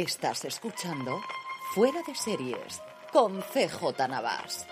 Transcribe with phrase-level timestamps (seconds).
[0.00, 1.20] Estás escuchando
[1.74, 2.80] Fuera de Series
[3.12, 4.66] con CJ Navas.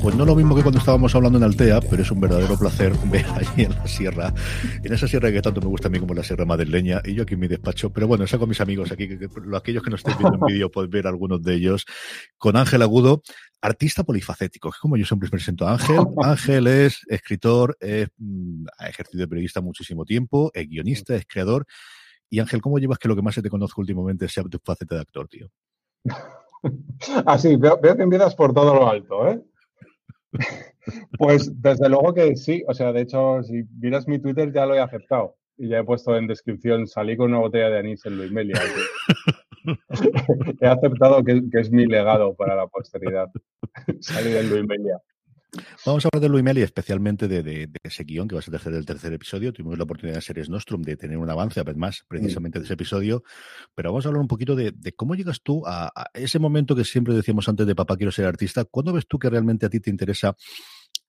[0.00, 2.92] Pues no lo mismo que cuando estábamos hablando en Altea, pero es un verdadero placer
[3.06, 4.32] ver allí en la sierra,
[4.84, 7.24] en esa sierra que tanto me gusta a mí como la sierra madrileña, y yo
[7.24, 9.90] aquí en mi despacho, pero bueno, saco a mis amigos aquí, que, que, aquellos que
[9.90, 11.86] no estén viendo en vídeo pueden ver algunos de ellos,
[12.38, 13.24] con Ángel Agudo,
[13.62, 18.88] artista polifacético, que como yo siempre presento a Ángel, Ángel es escritor, es, mm, ha
[18.88, 21.66] ejercido de periodista muchísimo tiempo, es guionista, es creador,
[22.34, 24.96] y Ángel, ¿cómo llevas que lo que más se te conozco últimamente sea tu faceta
[24.96, 25.48] de actor, tío?
[27.26, 29.40] Así, veo, veo que empiezas por todo lo alto, ¿eh?
[31.16, 34.74] Pues desde luego que sí, o sea, de hecho, si miras mi Twitter ya lo
[34.74, 38.16] he aceptado y ya he puesto en descripción, salí con una botella de anís en
[38.18, 38.60] Luis Melia.
[40.60, 43.30] he aceptado que, que, es mi legado para la posteridad,
[44.00, 45.00] salir en Luis Melia.
[45.86, 48.42] Vamos a hablar de Luis Meli, especialmente de, de, de, ese guion que va a
[48.42, 49.52] ser el tercer episodio.
[49.52, 53.22] Tuvimos la oportunidad en Series Nostrum de tener un avance, más precisamente de ese episodio.
[53.74, 56.74] Pero vamos a hablar un poquito de, de cómo llegas tú a, a, ese momento
[56.74, 58.64] que siempre decíamos antes de papá quiero ser artista.
[58.64, 60.36] ¿Cuándo ves tú que realmente a ti te interesa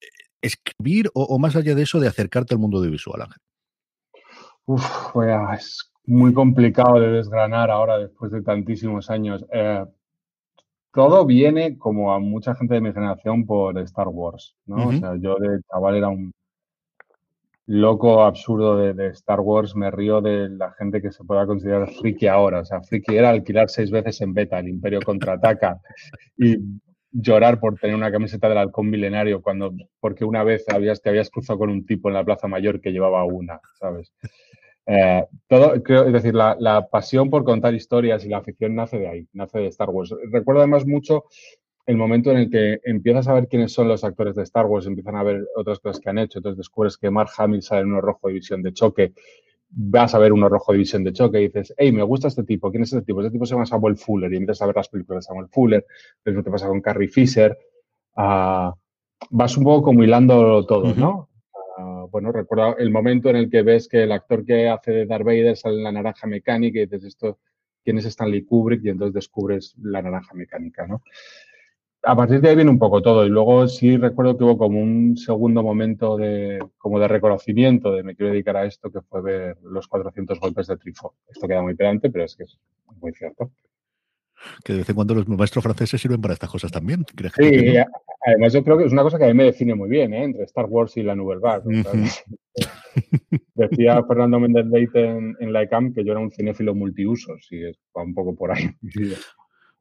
[0.01, 0.05] eh,
[0.41, 3.41] escribir o, o más allá de eso de acercarte al mundo audiovisual, Ángel?
[4.65, 4.83] Uf,
[5.53, 9.45] es muy complicado de desgranar ahora después de tantísimos años.
[9.51, 9.85] Eh,
[10.95, 14.77] todo viene, como a mucha gente de mi generación, por Star Wars, ¿no?
[14.77, 14.95] Uh -huh.
[14.95, 16.31] O sea, yo de chaval era un
[17.67, 21.89] loco absurdo de, de, Star Wars, me río de la gente que se pueda considerar
[21.89, 22.61] friki ahora.
[22.61, 25.81] O sea, friki era alquilar seis veces en beta, el Imperio contraataca,
[26.37, 26.57] y
[27.11, 31.29] llorar por tener una camiseta del halcón milenario cuando, porque una vez habías, te habías
[31.29, 34.13] cruzado con un tipo en la Plaza Mayor que llevaba una, ¿sabes?
[34.87, 38.99] Eh, todo, creo, es decir, la, la, pasión por contar historias y la afición nace
[38.99, 40.13] de ahí, nace de Star Wars.
[40.31, 41.25] Recuerdo además mucho
[41.85, 44.87] el momento en el que empiezas a ver quiénes son los actores de Star Wars,
[44.87, 47.87] empiezan a ver otras cosas que han hecho, entonces descubres que Mark Hamill sale en
[47.87, 49.13] uno rojo de visión de choque,
[49.69, 52.43] vas a ver uno rojo de visión de choque y dices, hey, me gusta este
[52.43, 53.21] tipo, ¿quién es este tipo?
[53.21, 55.85] Este tipo se llama Samuel Fuller y empiezas a ver las películas de Samuel Fuller,
[56.23, 57.55] después te pasa con Carrie Fisher,
[58.17, 58.71] uh,
[59.29, 61.29] vas un poco como hilando todo, ¿no?
[61.77, 65.05] Uh, bueno, recuerdo el momento en el que ves que el actor que hace de
[65.05, 67.39] Darth Vader sale en la naranja mecánica y dices esto,
[67.83, 68.83] ¿quién es Stanley Kubrick?
[68.85, 71.03] Y entonces descubres la naranja mecánica, ¿no?
[72.03, 74.79] A partir de ahí viene un poco todo y luego sí recuerdo que hubo como
[74.79, 79.23] un segundo momento de, como de reconocimiento de me quiero dedicar a esto que fue
[79.23, 81.15] ver los 400 golpes de Trifo.
[81.27, 82.59] Esto queda muy pedante, pero es que es
[83.01, 83.51] muy cierto
[84.63, 87.03] que de vez en cuando los maestros franceses sirven para estas cosas también.
[87.15, 87.85] ¿Crees sí, que no?
[88.25, 90.23] además yo creo que es una cosa que a mí me define muy bien, ¿eh?
[90.23, 91.63] entre Star Wars y la Nouvelle Vague.
[91.65, 92.23] Uh -huh.
[93.55, 97.63] Decía Fernando Méndez Leite en, en, la ECAM que yo era un cinéfilo multiusos y
[97.63, 98.69] va un poco por ahí.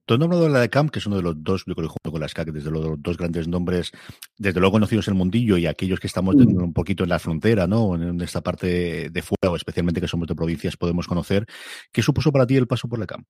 [0.06, 2.12] Tú has de la de Camp, que es uno de los dos, yo creo, junto
[2.12, 3.90] con la SCAC, desde los dos grandes nombres,
[4.36, 7.66] desde luego conocidos en el mundillo y aquellos que estamos un poquito en la frontera,
[7.66, 7.94] ¿no?
[7.94, 11.46] En esta parte de fuera, o especialmente que somos de provincias, podemos conocer.
[11.90, 13.26] ¿Qué supuso para ti el paso por la Camp?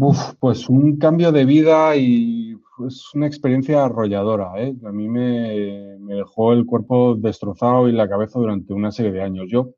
[0.00, 2.56] Uf, pues un cambio de vida y
[2.86, 4.52] es una experiencia arrolladora.
[4.56, 4.72] ¿eh?
[4.86, 9.22] A mí me, me, dejó el cuerpo destrozado y la cabeza durante una serie de
[9.22, 9.46] años.
[9.48, 9.74] Yo,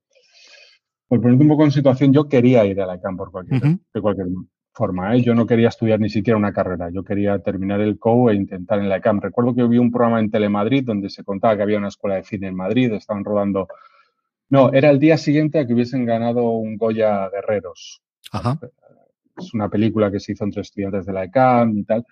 [1.09, 3.67] por ponerte un poco en situación, yo quería ir a la CAM por cualquier, uh
[3.67, 3.81] -huh.
[3.95, 4.27] de cualquier
[4.75, 5.17] forma.
[5.17, 5.23] ¿eh?
[5.23, 6.91] Yo no quería estudiar ni siquiera una carrera.
[6.91, 9.23] Yo quería terminar el COU e intentar en la CAM.
[9.23, 12.25] Recuerdo que vi un programa en Telemadrid donde se contaba que había una escuela de
[12.25, 13.69] cine en Madrid, estaban rodando.
[14.51, 18.03] No, era el día siguiente a que hubiesen ganado un Goya Guerreros.
[18.33, 18.61] Ajá
[19.47, 22.05] es una película que se hizo entre estudiantes de la ECAM y tal.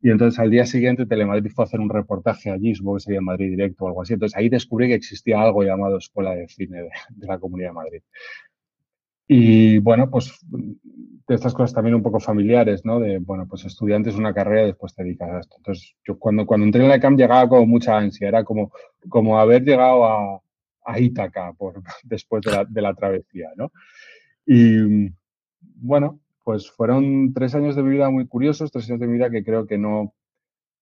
[0.00, 3.18] Y entonces al día siguiente Telemadrid fue a hacer un reportaje allí, supongo que sería
[3.18, 4.14] en Madrid Directo o algo así.
[4.14, 8.02] Entonces ahí descubrí que existía algo llamado Escuela de Cine de, la Comunidad de Madrid.
[9.26, 13.00] Y bueno, pues de estas cosas también un poco familiares, ¿no?
[13.00, 15.56] De, bueno, pues estudiantes una carrera y después te dedicas a esto.
[15.58, 18.72] Entonces yo cuando, cuando entré en la ECAM llegaba con mucha ansia, era como,
[19.08, 20.40] como haber llegado a,
[20.86, 21.52] a Ítaca
[22.04, 23.70] después de la, de la travesía, ¿no?
[24.46, 25.12] Y
[25.60, 29.28] bueno, pues fueron tres años de mi vida muy curiosos, tres años de mi vida
[29.28, 30.14] que creo que no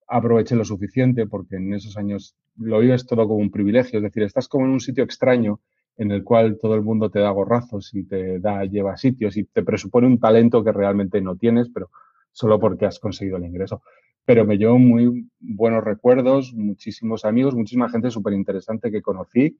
[0.07, 4.23] aproveché lo suficiente porque en esos años lo vives todo como un privilegio, es decir,
[4.23, 5.59] estás como en un sitio extraño
[5.97, 9.43] en el cual todo el mundo te da gorrazos y te da, lleva sitios y
[9.43, 11.91] te presupone un talento que realmente no tienes, pero
[12.31, 13.83] solo porque has conseguido el ingreso.
[14.25, 19.59] Pero me llevo muy buenos recuerdos, muchísimos amigos, muchísima gente súper interesante que conocí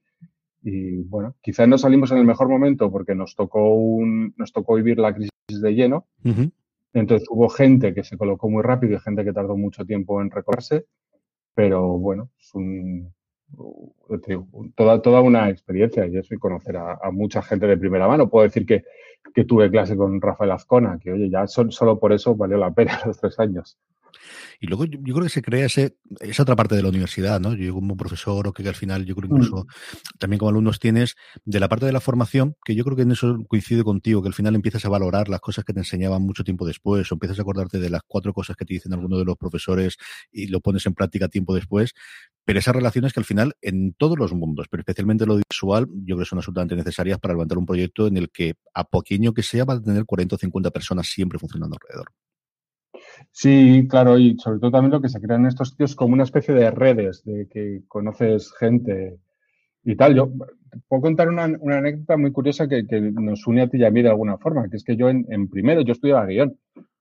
[0.63, 4.75] y bueno, quizás no salimos en el mejor momento porque nos tocó, un, nos tocó
[4.75, 6.07] vivir la crisis de lleno.
[6.23, 6.51] Uh -huh.
[6.93, 10.31] Entonces hubo gente que se colocó muy rápido y gente que tardó mucho tiempo en
[10.31, 10.85] recogerse,
[11.53, 13.13] pero bueno, es un,
[14.27, 18.07] digo, toda, toda una experiencia y eso y conocer a, a, mucha gente de primera
[18.07, 18.29] mano.
[18.29, 18.83] Puedo decir que,
[19.33, 22.71] que tuve clase con Rafael Azcona, que oye, ya son, solo por eso valió la
[22.71, 23.77] pena los tres años.
[24.59, 27.39] Y luego yo, yo, creo que se crea ese, esa otra parte de la universidad,
[27.39, 27.53] ¿no?
[27.53, 30.17] Yo como profesor o que al final yo creo incluso mm.
[30.19, 31.15] también como alumnos tienes
[31.45, 34.27] de la parte de la formación, que yo creo que en eso coincide contigo, que
[34.27, 37.39] al final empiezas a valorar las cosas que te enseñaban mucho tiempo después o empiezas
[37.39, 39.97] a acordarte de las cuatro cosas que te dicen algunos de los profesores
[40.31, 41.93] y lo pones en práctica tiempo después.
[42.45, 46.15] Pero esas relaciones que al final en todos los mundos, pero especialmente lo visual, yo
[46.15, 49.43] creo que son absolutamente necesarias para levantar un proyecto en el que a pequeño que
[49.43, 52.13] sea va a tener 40 o 50 personas siempre funcionando alrededor.
[53.31, 56.23] Sí, claro, y sobre todo también lo que se crea en estos sitios como una
[56.23, 59.19] especie de redes, de que conoces gente
[59.83, 60.15] y tal.
[60.15, 60.31] Yo
[60.87, 63.91] puedo contar una, una anécdota muy curiosa que, que, nos une a ti y a
[63.91, 66.57] mí de alguna forma, que es que yo en, en primero, yo estudiaba guion.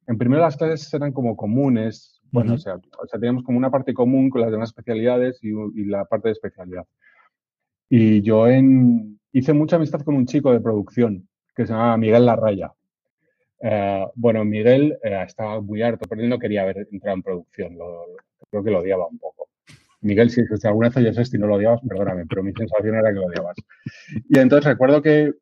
[0.06, 2.58] En primero las clases eran como comunes, bueno, uh -huh.
[2.58, 5.84] o, sea, o sea, teníamos como una parte común con las demás especialidades y, y
[5.86, 6.86] la parte de especialidad.
[7.88, 12.26] Y yo en, hice mucha amistad con un chico de producción que se llamaba Miguel
[12.26, 12.72] Larraya.
[13.58, 17.78] Uh, bueno, Miguel uh, estaba muy harto, pero él no quería haber entrado en producción.
[17.78, 18.04] Lo,
[18.50, 19.48] creo que lo odiaba un poco.
[20.00, 22.94] Miguel, si, si alguna vez oyes esto y no lo odiabas, perdóname, pero mi sensación
[22.94, 23.56] era que lo odiabas.
[24.28, 25.32] Y entonces recuerdo que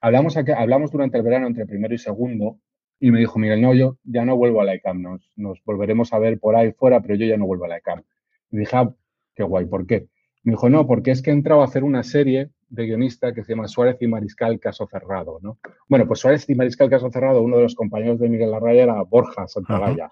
[0.00, 2.58] hablamos, aquí, hablamos durante el verano entre primero y segundo
[3.00, 6.12] y me dijo, Miguel, no, yo ya no vuelvo a la ICAM, nos, nos volveremos
[6.12, 8.02] a ver por ahí fuera, pero yo ya no vuelvo a la ICAM.
[8.50, 8.92] Y dije, ah,
[9.34, 10.08] qué guay, ¿por qué?
[10.42, 13.44] Me dijo, no, porque es que he entrado a hacer una serie de guionista que
[13.44, 15.58] se llama Suárez y Mariscal Caso Cerrado, ¿no?
[15.88, 19.02] Bueno, pues Suárez y Mariscal Caso Cerrado, uno de los compañeros de Miguel Larraya era
[19.02, 20.10] Borja Santagaya,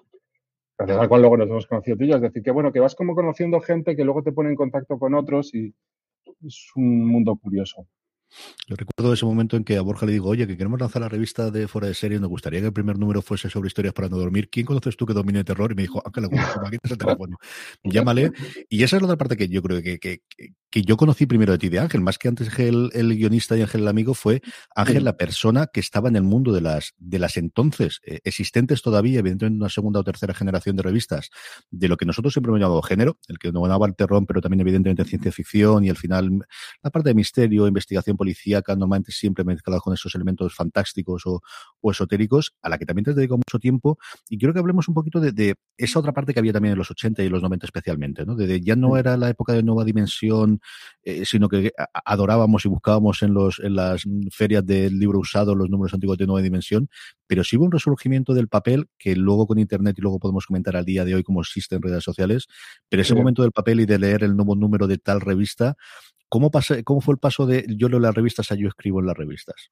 [0.78, 2.16] gracias al cual luego nos hemos conocido tú y yo.
[2.16, 4.98] Es decir, que bueno, que vas como conociendo gente que luego te pone en contacto
[4.98, 5.74] con otros y
[6.46, 7.86] es un mundo curioso.
[8.68, 11.08] Yo recuerdo ese momento en que a Borja le digo, oye, que queremos lanzar la
[11.08, 14.08] revista de Fuera de Serie, nos gustaría que el primer número fuese sobre historias para
[14.08, 14.48] no dormir.
[14.50, 15.72] ¿Quién conoces tú que domine el terror?
[15.72, 17.36] Y me dijo, Ángel aquí el teléfono.
[17.84, 18.32] Llámale.
[18.68, 21.26] Y esa es la otra parte que yo creo que, que, que, que yo conocí
[21.26, 24.14] primero de ti de Ángel, más que antes el, el guionista y Ángel el amigo,
[24.14, 24.42] fue
[24.74, 28.82] Ángel la persona que estaba en el mundo de las, de las entonces eh, existentes
[28.82, 31.30] todavía, evidentemente una segunda o tercera generación de revistas,
[31.70, 34.60] de lo que nosotros siempre hemos llamado género, el que dominaba el terror, pero también
[34.60, 36.46] evidentemente ciencia ficción y al final
[36.82, 41.42] la parte de misterio, investigación policíaca, normalmente siempre mezclado con esos elementos fantásticos o,
[41.80, 43.98] o, esotéricos, a la que también te has dedicado mucho tiempo.
[44.28, 46.78] Y quiero que hablemos un poquito de, de, esa otra parte que había también en
[46.78, 48.34] los 80 y los 90 especialmente, ¿no?
[48.34, 50.60] De, de ya no era la época de nueva dimensión,
[51.02, 51.72] eh, sino que
[52.04, 56.26] adorábamos y buscábamos en, los, en las ferias del libro usado los números antiguos de
[56.26, 56.88] nueva dimensión,
[57.26, 60.76] pero sí hubo un resurgimiento del papel que luego con Internet y luego podemos comentar
[60.76, 62.46] al día de hoy cómo existen redes sociales,
[62.88, 63.18] pero ese sí.
[63.18, 65.76] momento del papel y de leer el nuevo número de tal revista,
[66.28, 69.06] ¿Cómo, pasé, ¿Cómo fue el paso de yo leo las revistas a yo escribo en
[69.06, 69.70] las revistas?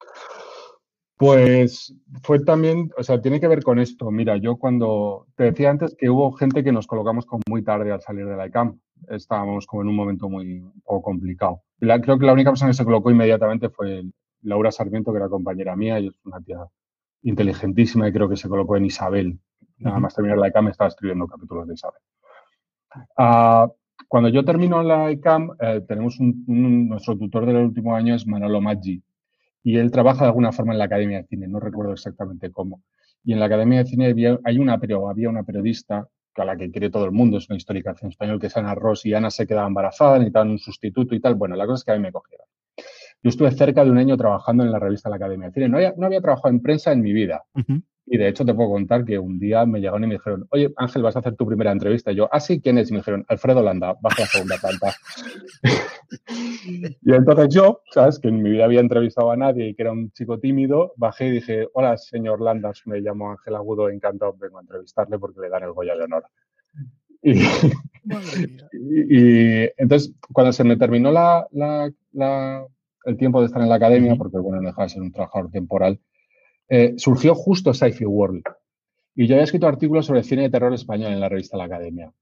[1.17, 4.11] Pues fue también, o sea, tiene que ver con esto.
[4.11, 7.93] Mira, yo cuando te decía antes que hubo gente que nos colocamos como muy tarde
[7.93, 8.81] al salir de la ICAM.
[9.09, 11.63] Estábamos como en un momento muy poco complicado.
[11.79, 14.03] La, creo que la única persona que se colocó inmediatamente fue
[14.43, 16.67] Laura Sarmiento, que era compañera mía y es una tía
[17.23, 19.39] inteligentísima y creo que se colocó en Isabel.
[19.79, 22.01] Nada más terminar la ICAM estaba escribiendo capítulos de Isabel.
[23.17, 23.69] Ah,
[24.09, 28.61] cuando yo termino la ICAM, eh, tenemos un, nuestro tutor del último año es Manolo
[28.61, 29.03] Maggi
[29.63, 32.83] y él trabaja de alguna forma en la Academia de Cine, no recuerdo exactamente cómo.
[33.25, 36.07] Y en la Academia de Cine había, una, periodista
[36.37, 38.75] a la que quiere todo el mundo, es una histórica en español, que es Ana
[38.75, 41.35] Ross, y Ana se quedaba embarazada, necesitaban un sustituto y tal.
[41.37, 42.47] Bueno, la cosa es que a mí me cogieron.
[43.23, 45.69] Yo estuve cerca de un año trabajando en la revista La Academia de Cine.
[45.71, 47.45] No había, no había trabajado en prensa en mi vida.
[48.07, 50.73] Y de hecho te puedo contar que un día me llegaron y me dijeron, oye
[50.77, 52.13] Ángel, vas a hacer tu primera entrevista.
[52.13, 52.91] Y yo, ah, sí, ¿quién es?
[52.91, 54.95] Y me dijeron, Alfredo Landa, baja a la segunda planta.
[57.03, 58.19] y entonces yo, ¿sabes?
[58.19, 61.29] Que en mi vida había entrevistado a nadie y que era un chico tímido, bajé
[61.29, 65.49] y dije, hola, señor Landas, me llamo Ángel Agudo, encantado, vengo a entrevistarle porque le
[65.49, 66.25] dan el Goya de Honor.
[67.23, 67.33] Y,
[69.79, 71.47] entonces, cuando se me terminó la,
[73.07, 75.51] el tiempo de estar en la academia, porque bueno, no dejaba de ser un trabajador
[75.51, 75.99] temporal,
[76.69, 78.43] eh, surgió justo Sci-Fi World.
[79.15, 82.13] Y yo había escrito artículos sobre cine de terror español en la revista La Academia.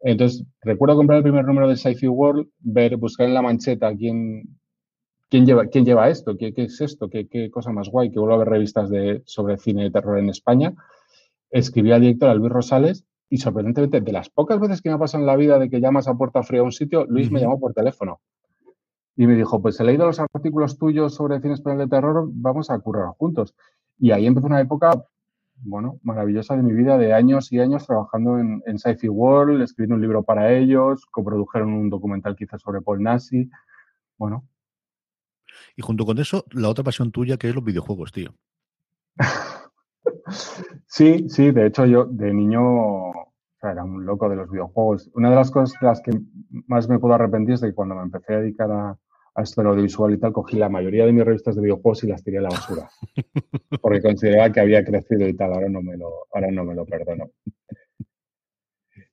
[0.00, 4.58] Entonces, recuerdo comprar el primer número de Sci-Fi World, ver, buscar en la mancheta quién,
[5.28, 8.18] quién, lleva, quién lleva esto, qué, qué es esto, qué, qué, cosa más guay, que
[8.18, 10.74] vuelvo a ver revistas de, sobre cine de terror en España.
[11.50, 14.98] Escribí al director, a Luis Rosales, y sorprendentemente, de las pocas veces que me ha
[14.98, 17.40] pasado en la vida de que llamas a puerta fría a un sitio, Luis me
[17.40, 18.20] llamó por teléfono.
[19.20, 22.70] Y me dijo, pues he leído los artículos tuyos sobre cine español de terror, vamos
[22.70, 23.54] a currar juntos.
[23.98, 25.04] Y ahí empezó una época,
[25.56, 29.96] bueno, maravillosa de mi vida, de años y años trabajando en, en Sci-Fi World, escribiendo
[29.96, 33.50] un libro para ellos, coprodujeron un documental quizás sobre Paul Nasi.
[34.16, 34.48] Bueno.
[35.76, 38.32] Y junto con eso, la otra pasión tuya que es los videojuegos, tío.
[40.86, 43.12] Sí, sí, de hecho yo de niño
[43.62, 45.10] era un loco de los videojuegos.
[45.14, 46.18] Una de las cosas de las que
[46.66, 48.98] más me puedo arrepentir es de que cuando me empecé a dedicar a,
[49.36, 52.22] esto del audiovisual y tal, cogí la mayoría de mis revistas de videojuegos y las
[52.22, 52.88] tiré a la basura.
[53.82, 56.84] Porque consideraba que había crecido y tal, ahora no me lo, ahora no me lo
[56.84, 57.30] perdono.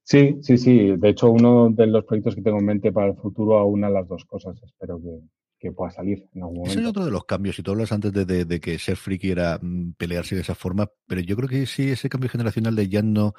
[0.03, 0.95] Sí, sí, sí.
[0.97, 4.07] De hecho, uno de los proyectos que tengo en mente para el futuro aúna las
[4.07, 4.55] dos cosas.
[4.63, 5.19] Espero que,
[5.59, 6.71] que pueda salir en algún momento.
[6.71, 9.59] Ese es otro de los cambios, y tú hablas antes de, que ser friki era
[9.61, 13.01] mm, pelearse de esa forma, pero yo creo que sí, ese cambio generacional de ya
[13.01, 13.33] no,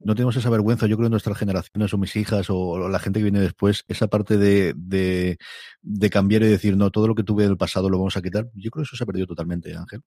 [0.00, 3.20] no tenemos esa vergüenza, yo creo en nuestras generaciones o mis hijas o, la gente
[3.20, 7.44] que viene después, esa parte de, de, cambiar y decir, no, todo lo que tuve
[7.44, 10.00] del pasado lo vamos a quitar, yo creo que eso se ha perdido totalmente, Ángel.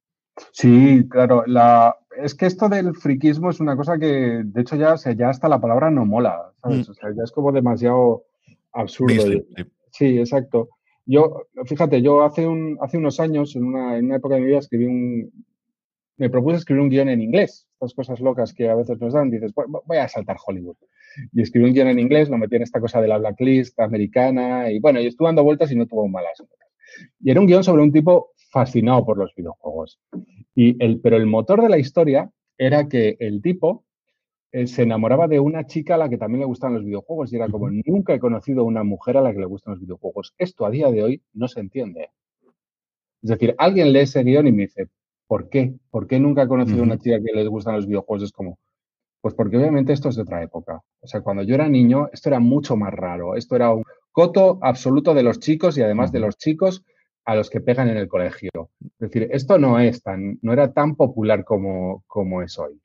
[0.52, 1.44] Sí, claro.
[1.46, 5.48] La, es que esto del friquismo es una cosa que, de hecho, ya, ya hasta
[5.48, 6.88] la palabra no mola, ¿sabes?
[6.88, 6.92] Mm.
[6.92, 8.24] O sea, ya es como demasiado
[8.72, 9.24] absurdo.
[9.92, 10.70] sí, exacto.
[11.06, 14.48] Yo, fíjate, yo hace, un, hace unos años, en una, en una época de mi
[14.48, 15.32] vida, escribí un,
[16.18, 17.68] me propuse escribir un guion en inglés.
[17.84, 20.78] Estas cosas locas que a veces nos dan, dices, voy a saltar Hollywood.
[21.34, 24.72] Y escribí un guion en inglés, lo metí en esta cosa de la blacklist americana,
[24.72, 26.42] y bueno, y estuve dando vueltas y no tuvo malas
[27.20, 30.00] Y era un guion sobre un tipo fascinado por los videojuegos.
[30.56, 33.84] Y el, pero el motor de la historia era que el tipo
[34.52, 37.36] eh, se enamoraba de una chica a la que también le gustan los videojuegos y
[37.36, 40.36] era como, nunca he conocido una mujer a la que le gustan los videojuegos.
[40.38, 42.12] Esto a día de hoy no se entiende.
[43.24, 44.90] Es decir, alguien lee ese guion y me dice,
[45.34, 45.74] ¿por qué?
[45.90, 48.25] ¿Por qué nunca he conocido a una chica que le gustan los videojuegos?
[48.25, 48.60] Es como,
[49.20, 50.80] pues porque obviamente esto es de otra época.
[51.02, 53.36] O sea, cuando yo era niño, esto era mucho más raro.
[53.36, 56.84] Esto era un coto absoluto de los chicos y además de los chicos
[57.25, 58.52] a los que pegan en el colegio.
[58.80, 62.80] Es decir, esto no es tan, no era tan popular como, como es hoy.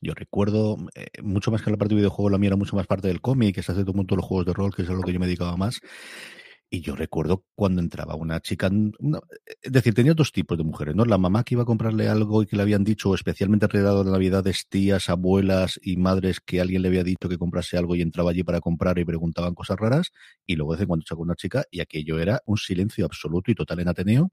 [0.00, 2.86] Yo recuerdo eh, mucho más que la parte de videojuego, la mía era mucho más
[2.86, 4.92] parte del cómic, que se hace todo mundo los juegos de rol, que es a
[4.92, 5.80] lo que yo me dedicaba más.
[6.72, 8.70] Y yo recuerdo cuando entraba una chica,
[9.60, 11.04] es decir, tenía dos tipos de mujeres, ¿no?
[11.04, 14.12] La mamá que iba a comprarle algo y que le habían dicho, especialmente alrededor de
[14.12, 18.30] Navidades, tías, abuelas y madres que alguien le había dicho que comprase algo y entraba
[18.30, 20.12] allí para comprar y preguntaban cosas raras.
[20.46, 23.80] Y luego de cuando sacó una chica y aquello era un silencio absoluto y total
[23.80, 24.30] en Ateneo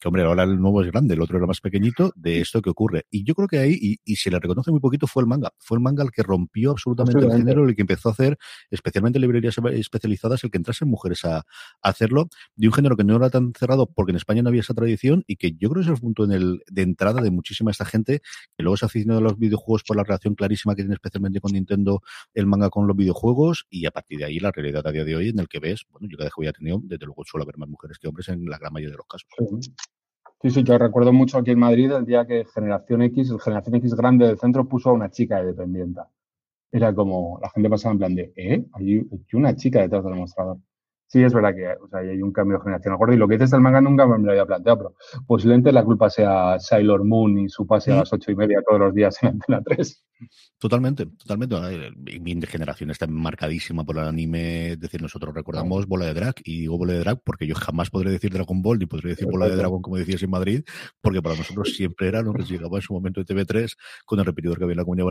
[0.00, 2.70] que hombre, ahora el nuevo es grande, el otro era más pequeñito, de esto que
[2.70, 3.06] ocurre.
[3.10, 5.52] Y yo creo que ahí, y, y se le reconoce muy poquito, fue el manga.
[5.58, 8.38] Fue el manga el que rompió absolutamente el género, el que empezó a hacer,
[8.70, 11.44] especialmente librerías especializadas, el que entrasen mujeres a,
[11.82, 14.74] hacerlo, de un género que no era tan cerrado porque en España no había esa
[14.74, 17.70] tradición y que yo creo que es el punto en el, de entrada de muchísima
[17.70, 18.20] esta gente
[18.56, 21.40] que luego se ha aficionado a los videojuegos por la relación clarísima que tiene especialmente
[21.40, 22.02] con Nintendo
[22.34, 25.16] el manga con los videojuegos y a partir de ahí la realidad a día de
[25.16, 27.24] hoy en el que ves, bueno, yo cada vez que voy a tenido, desde luego
[27.24, 29.28] suelo haber más mujeres que hombres en la gran mayoría de los casos.
[29.60, 29.72] Sí,
[30.42, 33.94] sí, yo recuerdo mucho aquí en Madrid el día que Generación X, el Generación X
[33.94, 36.10] grande del centro, puso a una chica de dependienta.
[36.72, 38.66] Era como, la gente pasaba en plan de, ¿eh?
[38.72, 40.58] Hay una chica detrás del mostrador.
[41.08, 43.14] Sí, es verdad que o sea, hay un cambio generacional gordo.
[43.14, 44.94] Y lo que dices del manga nunca me lo había planteado, pero
[45.26, 48.80] posiblemente la culpa sea Sailor Moon y su pase a las ocho y media todos
[48.80, 50.04] los días en Antena 3.
[50.58, 51.56] Totalmente, totalmente.
[52.20, 54.72] Mi generación está marcadísima por el anime.
[54.72, 57.90] Es decir, nosotros recordamos Bola de Drag y digo Bola de Drag porque yo jamás
[57.90, 60.64] podré decir Dragon Ball ni podré decir Bola de Dragón como decías en Madrid,
[61.00, 64.24] porque para nosotros siempre era lo que llegaba en su momento de TV3 con el
[64.24, 65.10] repetidor que había en la comunidad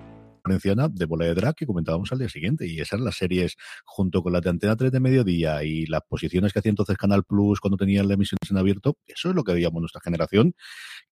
[0.59, 3.55] de Bola de Drag que comentábamos al día siguiente y esas las series
[3.85, 7.23] junto con la de Antena 3 de mediodía y las posiciones que hacía entonces Canal
[7.23, 10.53] Plus cuando tenían la emisión en abierto, eso es lo que veíamos nuestra generación,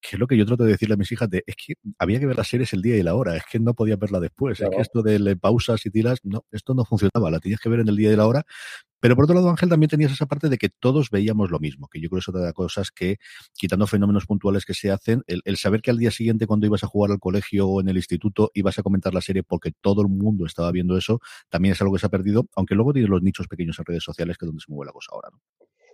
[0.00, 2.20] que es lo que yo trato de decirle a mis hijas de, es que había
[2.20, 4.60] que ver las series el día y la hora, es que no podía verla después,
[4.60, 7.80] es que esto de pausas y tiras, no, esto no funcionaba, la tenías que ver
[7.80, 8.44] en el día y la hora
[9.00, 11.88] pero por otro lado, Ángel, también tenías esa parte de que todos veíamos lo mismo,
[11.88, 13.16] que yo creo que es otra de las cosas que,
[13.54, 16.86] quitando fenómenos puntuales que se hacen, el, saber que al día siguiente cuando ibas a
[16.86, 20.08] jugar al colegio o en el instituto ibas a comentar la serie porque todo el
[20.08, 23.22] mundo estaba viendo eso, también es algo que se ha perdido, aunque luego tienes los
[23.22, 25.28] nichos pequeños en redes sociales, que es donde se mueve la cosa ahora.
[25.32, 25.40] ¿no?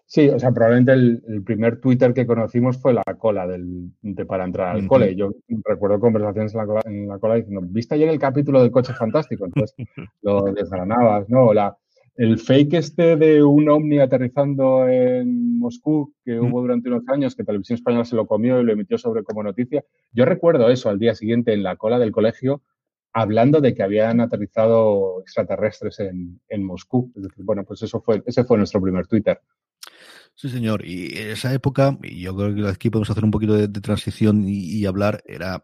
[0.09, 4.45] Sí, o sea, probablemente el, primer Twitter que conocimos fue la cola del, de para
[4.45, 5.17] entrar al cole.
[5.17, 5.33] Yo
[5.65, 8.93] recuerdo conversaciones en la, cola, en la cola diciendo, ¿viste ayer el capítulo del coche
[8.93, 9.47] fantástico?
[9.47, 9.75] Entonces
[10.23, 11.53] lo desgranabas, ¿no?
[11.53, 11.77] La,
[12.17, 16.45] el fake este de un ovni aterrizando en Moscú que mm.
[16.45, 19.43] hubo durante unos años, que Televisión Española se lo comió y lo emitió sobre como
[19.43, 22.63] noticia, yo recuerdo eso al día siguiente en la cola del colegio
[23.13, 27.11] hablando de que habían aterrizado extraterrestres en, en Moscú.
[27.17, 29.41] Es decir, bueno, pues eso fue, ese fue nuestro primer Twitter.
[30.38, 30.85] Sí, señor.
[30.85, 34.85] Y esa época, y yo creo que aquí podemos hacer un poquito de, transición y,
[34.85, 35.62] hablar, era,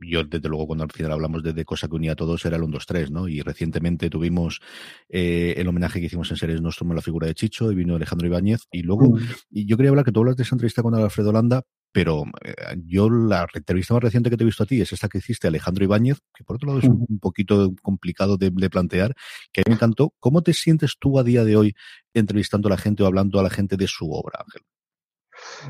[0.00, 2.64] yo desde luego cuando al final hablamos de, cosa que unía a todos, era el
[2.64, 3.28] 1, 2, 3, ¿no?
[3.28, 4.60] Y recientemente tuvimos
[5.08, 7.94] eh, el homenaje que hicimos en Series Nostrum a la figura de Chicho, y vino
[7.94, 9.20] Alejandro Ibáñez, y luego, mm.
[9.52, 11.62] y yo quería hablar que tú hablas de esa entrevista con Alfredo Landa,
[11.98, 12.54] pero eh,
[12.86, 15.48] yo la entrevista más reciente que te he visto a ti es esta que hiciste
[15.48, 19.16] Alejandro Ibáñez, que por otro lado es un, poquito complicado de, plantear,
[19.52, 20.14] que a mí me encantó.
[20.20, 21.74] ¿Cómo te sientes tú a día de hoy
[22.14, 24.62] entrevistando a la gente o hablando a la gente de su obra, Ángel?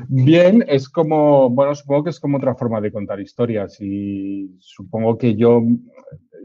[0.07, 5.17] Bien, es como, bueno, supongo que es como otra forma de contar historias y supongo
[5.17, 5.63] que yo,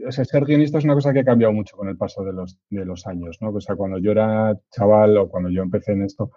[0.07, 2.33] o sea, ser guionista es una cosa que ha cambiado mucho con el paso de
[2.33, 3.49] los, de los años, ¿no?
[3.49, 6.31] O sea, cuando yo era chaval o cuando yo empecé en esto,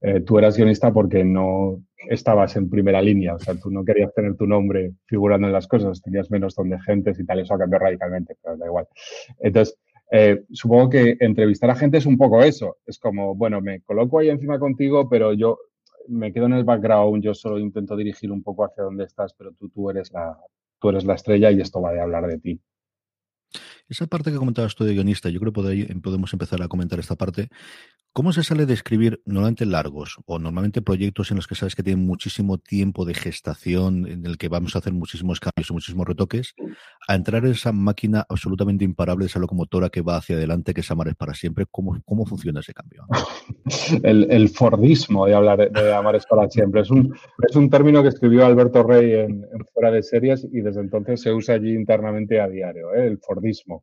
[0.00, 4.14] eh, tú eras guionista porque no estabas en primera línea, o sea, tú no querías
[4.14, 7.54] tener tu nombre figurando en las cosas, tenías menos don de gentes y tal, eso
[7.54, 8.86] ha cambiado radicalmente, pero da igual.
[9.40, 9.76] Entonces,
[10.10, 14.18] eh, supongo que entrevistar a gente es un poco eso, es como, bueno, me coloco
[14.18, 15.58] ahí encima contigo, pero yo
[16.08, 19.52] me quedo en el background, yo solo intento dirigir un poco hacia dónde estás, pero
[19.52, 20.38] tú, tú, eres, la,
[20.80, 22.60] tú eres la estrella y esto va de hablar de ti.
[23.88, 27.16] Esa parte que comentabas tú de guionista, yo creo que podemos empezar a comentar esta
[27.16, 27.48] parte.
[28.12, 31.84] ¿Cómo se sale de escribir normalmente largos o normalmente proyectos en los que sabes que
[31.84, 36.06] tienen muchísimo tiempo de gestación, en el que vamos a hacer muchísimos cambios y muchísimos
[36.06, 36.54] retoques,
[37.06, 40.90] a entrar en esa máquina absolutamente imparable esa locomotora que va hacia adelante, que es
[40.90, 41.66] Amar es para siempre?
[41.70, 43.06] ¿Cómo, cómo funciona ese cambio?
[44.02, 46.80] El, Fordismo de hablar de Amar es para siempre.
[46.80, 47.14] Es un,
[47.48, 51.32] es un término que escribió Alberto Rey en, Fuera de Series y desde entonces se
[51.32, 53.06] usa allí internamente a diario, ¿eh?
[53.06, 53.77] el Fordismo.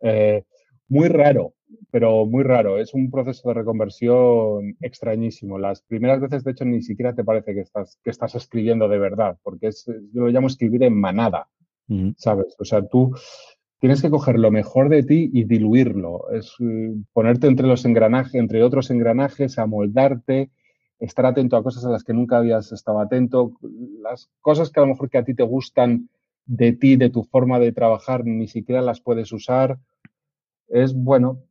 [0.00, 0.44] Eh,
[0.88, 1.54] muy raro,
[1.90, 2.78] pero muy raro.
[2.78, 5.58] Es un proceso de reconversión extrañísimo.
[5.58, 8.98] Las primeras veces, de hecho, ni siquiera te parece que estás, que estás escribiendo de
[8.98, 11.48] verdad, porque es, yo lo llamo escribir en manada,
[12.16, 12.54] ¿sabes?
[12.58, 13.14] O sea, tú
[13.78, 16.30] tienes que coger lo mejor de ti y diluirlo.
[16.32, 20.50] Es eh, ponerte entre los engranajes, entre otros engranajes, amoldarte,
[20.98, 23.52] estar atento a cosas a las que nunca habías estado atento,
[24.00, 26.08] las cosas que a lo mejor que a ti te gustan
[26.46, 29.78] de ti, de tu forma de trabajar, ni siquiera las puedes usar.
[30.68, 31.42] Es bueno,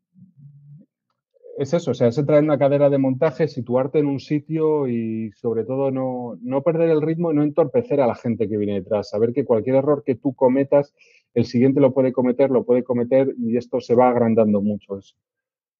[1.57, 4.87] es eso, o sea, es entrar en una cadera de montaje, situarte en un sitio
[4.87, 8.57] y sobre todo no, no, perder el ritmo y no entorpecer a la gente que
[8.57, 9.09] viene detrás.
[9.09, 10.93] Saber que cualquier error que tú cometas,
[11.33, 14.97] el siguiente lo puede cometer, lo puede cometer y esto se va agrandando mucho.
[14.97, 15.15] Es,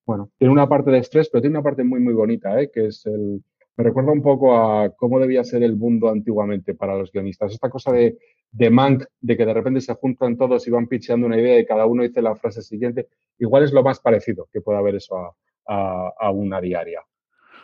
[0.06, 2.70] bueno, tiene una parte de estrés, pero tiene una parte muy, muy bonita, ¿eh?
[2.72, 3.44] que es el,
[3.78, 7.52] me recuerda un poco a cómo debía ser el mundo antiguamente para los guionistas.
[7.52, 8.18] Esta cosa de,
[8.52, 11.66] de Mank, de que de repente se juntan todos y van pitcheando una idea y
[11.66, 15.36] cada uno dice la frase siguiente, igual es lo más parecido que puede haber eso
[15.68, 17.02] a, una diaria.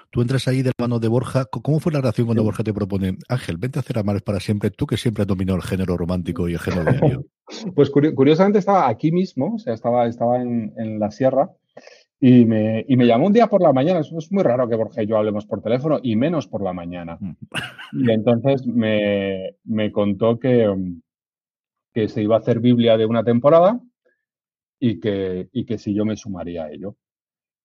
[0.10, 1.46] Tú entras ahí de la mano de Borja.
[1.46, 4.70] ¿Cómo fue la relación cuando Borja te propone, Ángel, vente a hacer Amares para siempre,
[4.70, 7.26] tú que siempre has dominado el género romántico y el género diario?
[7.76, 11.52] pues curiosamente estaba aquí mismo, o sea, estaba, estaba en, en la sierra
[12.24, 14.02] y me, y me, llamó un día por la mañana.
[14.02, 17.18] Es, muy raro que Borja y yo hablemos por teléfono y menos por la mañana.
[17.20, 17.36] Mm.
[17.94, 20.72] Y entonces me, me contó que,
[21.92, 23.82] que, se iba a hacer Biblia de una temporada
[24.80, 26.96] y que, y que si yo me sumaría a ello.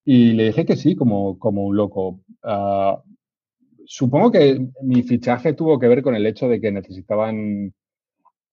[0.07, 2.21] Y le dije que sí, como, como un loco.
[2.43, 2.99] Uh,
[3.85, 7.75] supongo que mi fichaje tuvo que ver con el hecho de que necesitaban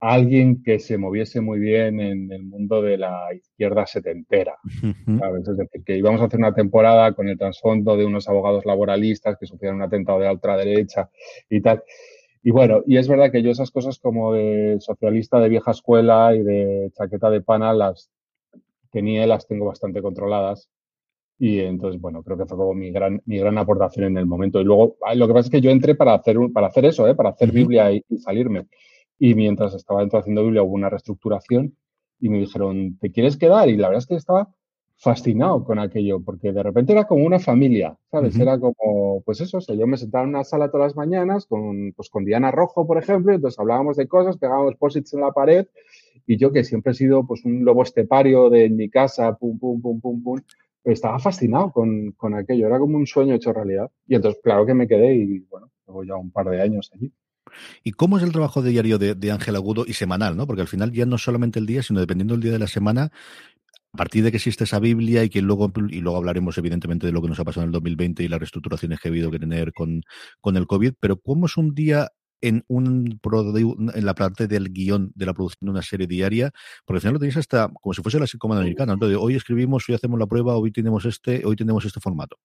[0.04, 4.58] alguien que se moviese muy bien en el mundo de la izquierda setentera.
[5.20, 5.48] ¿sabes?
[5.48, 9.38] Es decir, que íbamos a hacer una temporada con el trasfondo de unos abogados laboralistas
[9.40, 11.10] que sufrieron un atentado de la ultraderecha
[11.50, 11.84] y tal.
[12.44, 16.36] Y bueno, y es verdad que yo esas cosas como de socialista de vieja escuela
[16.36, 18.12] y de chaqueta de pana las
[18.92, 20.70] tenía y las tengo bastante controladas.
[21.40, 24.60] Y entonces, bueno, creo que fue como mi gran, mi gran aportación en el momento.
[24.60, 27.16] Y luego, lo que pasa es que yo entré para hacer, para hacer eso, ¿eh?
[27.16, 28.66] para hacer Biblia y salirme.
[29.26, 31.78] Y mientras estaba dentro haciendo Biblia hubo una reestructuración
[32.20, 33.70] y me dijeron, ¿te quieres quedar?
[33.70, 34.54] Y la verdad es que estaba
[34.98, 38.38] fascinado con aquello, porque de repente era como una familia, ¿sabes?
[38.38, 41.46] Era como, pues eso, o sea, yo me sentaba en una sala todas las mañanas
[41.46, 45.32] con, pues con Diana Rojo, por ejemplo, entonces hablábamos de cosas, pegábamos posits en la
[45.32, 45.68] pared,
[46.28, 49.58] y yo que siempre he sido pues un lobo estepario de en mi casa, pum,
[49.58, 50.42] pum, pum, pum, pum,
[50.84, 53.90] estaba fascinado con, con aquello, era como un sueño hecho realidad.
[54.06, 57.10] Y entonces, claro que me quedé y, bueno, llevo ya un par de años allí.
[57.84, 60.48] ¿Y cómo es el trabajo de diario de, Ángel Agudo y semanal, ¿no?
[60.48, 63.12] Porque al final ya no solamente el día, sino dependiendo del día de la semana,
[63.94, 67.14] a partir de que existe esa Biblia y que luego, y luego hablaremos evidentemente de
[67.14, 69.40] lo que nos ha pasado en el 2020 y las reestructuraciones que ha habido que
[69.40, 70.02] tener con,
[70.42, 72.10] con el COVID, pero ¿cómo es un día
[72.44, 73.20] en un
[73.96, 76.52] en la parte del guion de la producción de una serie diaria,
[76.86, 78.94] porque al final lo tenéis hasta como si fuese la psicomana americana.
[78.94, 82.36] Entonces, hoy escribimos, hoy hacemos la prueba, hoy tenemos este, hoy tenemos este formato.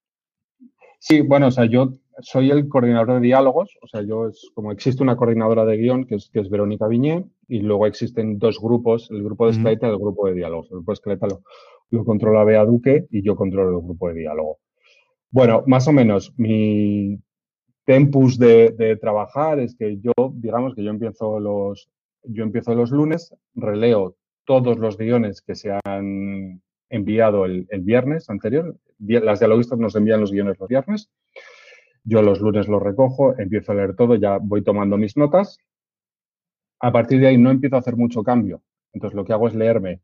[1.00, 4.72] Sí, bueno, o sea, yo soy el coordinador de diálogos, o sea, yo es como
[4.72, 8.60] existe una coordinadora de guion que es, que es Verónica Viñé y luego existen dos
[8.60, 10.66] grupos, el grupo de escaleta y el grupo de diálogos.
[10.70, 11.42] El grupo de escaleta lo,
[11.90, 14.58] lo controla Bea Duque y yo controlo el grupo de diálogo.
[15.30, 17.18] Bueno, más o menos mi
[17.84, 21.88] tempus de, de, trabajar es que yo, digamos que yo empiezo los,
[22.22, 28.76] yo empiezo los lunes, releo todos los guiones que se han enviado el, viernes anterior.
[28.98, 31.10] Las dialogistas nos envían los guiones los viernes.
[32.08, 35.58] Yo los lunes los recojo, empiezo a leer todo, ya voy tomando mis notas.
[36.80, 38.62] A partir de ahí no empiezo a hacer mucho cambio.
[38.94, 40.00] Entonces lo que hago es leerme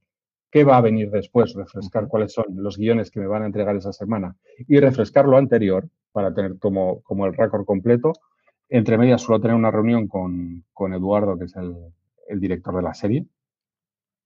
[0.50, 3.74] qué va a venir después, refrescar cuáles son los guiones que me van a entregar
[3.74, 4.36] esa semana
[4.68, 8.12] y refrescar lo anterior para tener como, como el récord completo.
[8.68, 11.74] Entre medias suelo tener una reunión con, con Eduardo, que es el,
[12.28, 13.24] el director de la serie,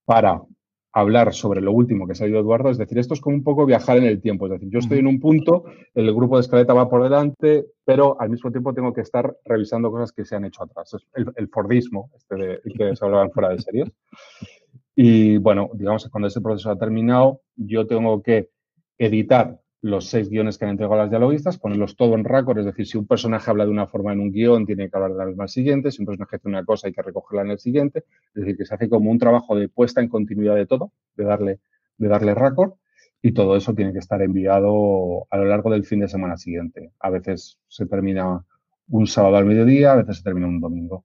[0.04, 0.42] para
[0.92, 3.44] hablar sobre lo último que se ha ido Eduardo, es decir, esto es como un
[3.44, 6.42] poco viajar en el tiempo, es decir, yo estoy en un punto, el grupo de
[6.42, 10.36] escaleta va por delante, pero al mismo tiempo tengo que estar revisando cosas que se
[10.36, 10.94] han hecho atrás.
[10.94, 13.90] Es el, Fordismo, este de, que se hablaban fuera de series.
[14.94, 18.50] Y bueno, digamos que cuando ese proceso ha terminado, yo tengo que
[18.98, 22.86] editar los seis guiones que han entregado las dialoguistas, ponerlos todo en récord, es decir,
[22.86, 25.26] si un personaje habla de una forma en un guion, tiene que hablar de la
[25.26, 28.42] misma siguiente, si un personaje hace una cosa, hay que recogerla en el siguiente, es
[28.42, 31.60] decir, que se hace como un trabajo de puesta en continuidad de todo, de darle,
[31.96, 32.72] de darle récord,
[33.20, 36.92] y todo eso tiene que estar enviado a lo largo del fin de semana siguiente.
[37.00, 38.44] A veces se termina
[38.88, 41.04] un sábado al mediodía, a veces se termina un domingo.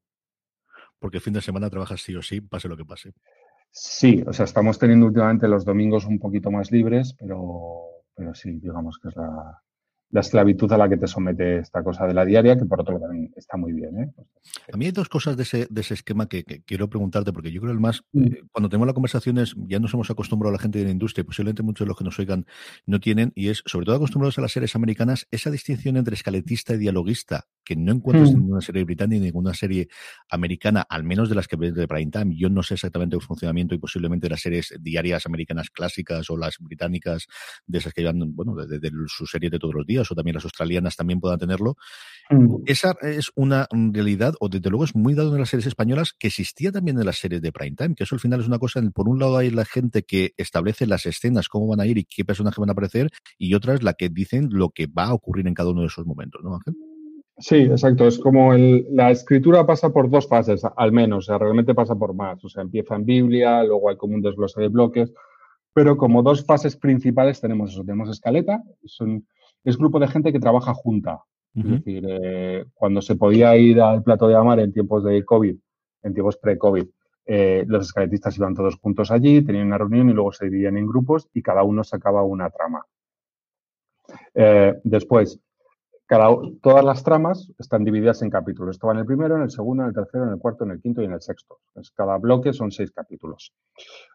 [0.99, 3.13] Porque el fin de semana trabajas sí o sí, pase lo que pase.
[3.71, 8.51] Sí, o sea, estamos teniendo últimamente los domingos un poquito más libres, pero pero sí,
[8.59, 9.61] digamos que es la,
[10.13, 12.93] la esclavitud a la que te somete esta cosa de la diaria, que por otro
[12.93, 13.99] lado también está muy bien.
[13.99, 14.13] ¿eh?
[14.71, 17.59] A mí hay dos cosas de ese, de ese esquema que, quiero preguntarte, porque yo
[17.61, 18.23] creo que el más, mm.
[18.25, 21.25] eh, cuando tenemos las conversaciones, ya nos hemos acostumbrado a la gente de la industria,
[21.25, 22.45] posiblemente muchos de los que nos oigan
[22.85, 26.75] no tienen, y es sobre todo acostumbrados a las series americanas, esa distinción entre escaletista
[26.75, 28.33] y dialoguista, que no encuentras mm.
[28.33, 29.87] en ninguna serie británica ni en ninguna serie
[30.29, 32.35] americana, al menos de las que ves de prime time.
[32.37, 36.57] Yo no sé exactamente el funcionamiento y posiblemente las series diarias americanas clásicas o las
[36.59, 37.25] británicas,
[37.65, 40.35] de esas que llevan, bueno, desde de, su serie de todos los días, o también
[40.35, 41.75] las australianas también puedan tenerlo.
[42.29, 42.63] Mm.
[42.65, 46.27] Esa es una realidad, o desde luego es muy dado en las series españolas, que
[46.27, 48.81] existía también en las series de prime time, que eso al final es una cosa,
[48.93, 52.05] por un lado hay la gente que establece las escenas, cómo van a ir y
[52.05, 55.13] qué personajes van a aparecer, y otra es la que dicen lo que va a
[55.13, 56.75] ocurrir en cada uno de esos momentos, ¿no, Ángel?
[57.37, 58.07] Sí, exacto.
[58.07, 61.17] Es como el, la escritura pasa por dos fases, al menos.
[61.17, 62.43] O sea, realmente pasa por más.
[62.45, 65.11] O sea, empieza en Biblia, luego hay como un desglose de bloques.
[65.73, 67.83] Pero como dos fases principales tenemos eso.
[67.83, 69.25] Tenemos escaleta, son,
[69.63, 71.23] es grupo de gente que trabaja junta.
[71.55, 75.55] Es decir, eh, cuando se podía ir al plato de Amar en tiempos de COVID,
[76.01, 76.85] en tiempos pre-COVID,
[77.25, 80.87] eh, los escaletistas iban todos juntos allí, tenían una reunión y luego se dividían en
[80.87, 82.85] grupos y cada uno sacaba una trama.
[84.33, 85.39] Eh, después,
[86.61, 88.75] todas las tramas están divididas en capítulos.
[88.75, 90.71] Esto va en el primero, en el segundo, en el tercero, en el cuarto, en
[90.71, 91.59] el quinto y en el sexto.
[91.95, 93.53] cada bloque son seis capítulos.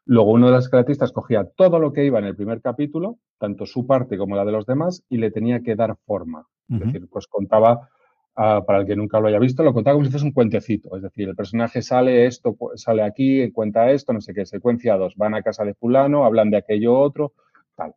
[0.04, 3.66] Luego uno de los escaletistas cogía todo lo que iba en el primer capítulo, tanto
[3.66, 6.46] su parte como la de los demás, y le tenía que dar forma.
[6.70, 7.88] Es decir, pues contaba,
[8.36, 10.94] ah, para el que nunca lo haya visto, lo contaba como si fuese un cuentecito.
[10.96, 15.16] Es decir, el personaje sale esto, sale aquí, cuenta esto, no sé qué, secuencia dos,
[15.16, 17.32] van a casa de fulano, hablan de aquello otro,
[17.74, 17.94] tal.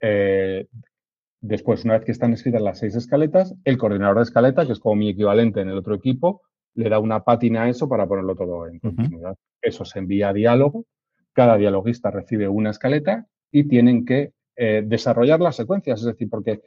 [0.00, 0.66] Eh,
[1.42, 4.78] Después, una vez que están escritas las seis escaletas, el coordinador de escaleta, que es
[4.78, 6.42] como mi equivalente en el otro equipo,
[6.74, 9.36] le da una pátina a eso para ponerlo todo en continuidad.
[9.60, 10.86] Eso se envía a diálogo,
[11.32, 16.60] cada dialoguista recibe una escaleta y tienen que eh, desarrollar las secuencias, es decir, porque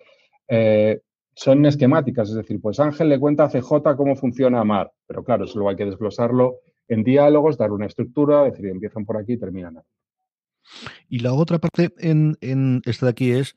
[0.49, 0.99] eh,
[1.33, 5.45] son esquemáticas, es decir, pues Ángel le cuenta a CJ cómo funciona Mar, pero claro,
[5.45, 6.57] eso luego hay que desglosarlo
[6.89, 9.87] en diálogos, dar una estructura, decir, empiezan por aquí y terminan aquí.
[11.07, 13.55] Y la otra parte en, en esta de aquí es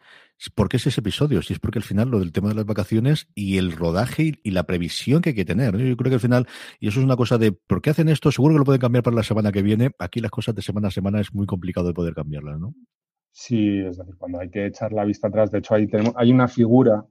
[0.54, 1.42] ¿por qué es ese episodio?
[1.42, 4.50] Si es porque al final lo del tema de las vacaciones y el rodaje y,
[4.52, 5.76] la previsión que hay que tener.
[5.76, 6.46] Yo creo que al final,
[6.80, 8.30] y eso es una cosa de ¿por qué hacen esto?
[8.30, 9.90] Seguro que lo pueden cambiar para la semana que viene.
[9.98, 12.74] Aquí las cosas de semana a semana es muy complicado de poder cambiarlas, ¿no?
[13.32, 16.32] Sí, es decir, cuando hay que echar la vista atrás, de hecho, ahí tenemos, hay
[16.32, 17.04] una figura,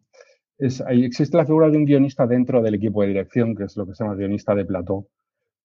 [0.57, 3.85] es, existe la figura de un guionista dentro del equipo de dirección, que es lo
[3.85, 5.07] que se llama guionista de plató,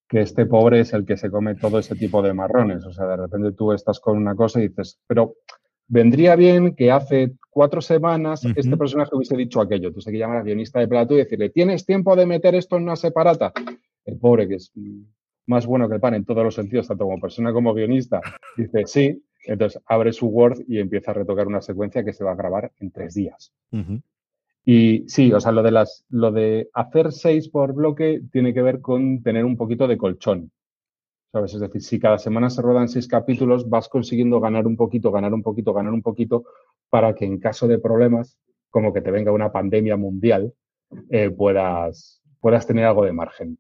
[0.09, 2.85] que este pobre es el que se come todo ese tipo de marrones.
[2.85, 5.37] O sea, de repente tú estás con una cosa y dices, pero
[5.93, 9.89] vendría bien que hace cuatro semanas este personaje hubiese dicho aquello.
[9.89, 12.79] Entonces hay que llamar al guionista de plato y decirle, ¿tienes tiempo de meter esto
[12.79, 13.53] en una separata?
[14.07, 14.73] El pobre, que es
[15.47, 18.23] más bueno que el pan en todos los sentidos, tanto como persona como guionista,
[18.57, 19.23] dice sí.
[19.45, 22.73] Entonces abre su Word y empieza a retocar una secuencia que se va a grabar
[22.81, 23.53] en tres días.
[24.65, 28.63] Y sí, o sea, lo de, las, lo de hacer seis por bloque tiene que
[28.63, 30.53] ver con tener un poquito de colchón.
[31.33, 35.33] Es decir, si cada semana se rodan seis capítulos, vas consiguiendo ganar un poquito, ganar
[35.33, 36.45] un poquito, ganar un poquito,
[36.90, 40.53] para que en caso de problemas, como que te venga una pandemia mundial,
[41.09, 43.59] eh, puedas, puedas tener algo de margen.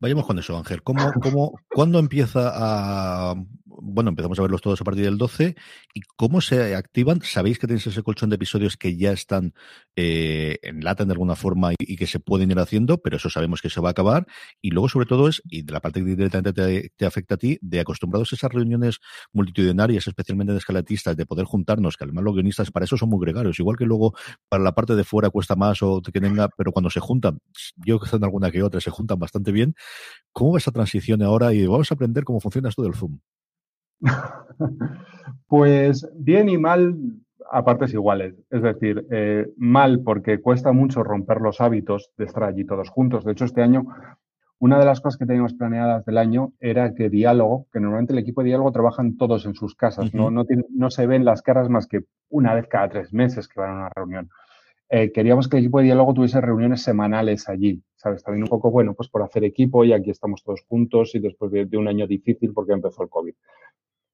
[0.00, 0.82] Vayamos con eso, Ángel.
[0.82, 3.36] ¿Cómo, cómo, ¿Cuándo empieza a
[3.80, 5.54] bueno, empezamos a verlos todos a partir del 12.
[5.94, 7.22] ¿Y cómo se activan?
[7.22, 9.54] ¿Sabéis que tenéis ese colchón de episodios que ya están
[9.96, 12.98] eh, en lata de alguna forma y, que se pueden ir haciendo?
[12.98, 14.26] Pero eso sabemos que se va a acabar.
[14.60, 17.58] Y luego, sobre todo, es, y de la parte que directamente te, afecta a ti,
[17.60, 18.98] de acostumbrados a esas reuniones
[19.32, 23.20] multitudinarias, especialmente de escalatistas, de poder juntarnos, que además los guionistas para eso son muy
[23.20, 23.58] gregarios.
[23.58, 24.14] Igual que luego
[24.48, 27.38] para la parte de fuera cuesta más o que tenga, pero cuando se juntan,
[27.76, 29.74] yo que en alguna que otra, se juntan bastante bien.
[30.32, 31.52] ¿Cómo va esa transición ahora?
[31.52, 33.18] Y vamos a aprender cómo funciona esto del Zoom.
[35.46, 36.96] pues bien y mal
[37.50, 38.34] a partes iguales.
[38.50, 43.24] Es decir, eh, mal porque cuesta mucho romper los hábitos de estar allí todos juntos.
[43.24, 43.86] De hecho, este año,
[44.58, 48.20] una de las cosas que teníamos planeadas del año era que diálogo, que normalmente el
[48.20, 51.86] equipo de diálogo trabajan todos en sus casas, no, no, se ven las caras más
[51.86, 54.30] que una vez cada tres meses que van a una reunión.
[54.88, 58.22] Eh, queríamos que el equipo de diálogo tuviese reuniones semanales allí, ¿sabes?
[58.22, 61.50] También un poco, bueno, pues por hacer equipo y aquí estamos todos juntos y después
[61.50, 63.34] de un año difícil porque empezó el COVID.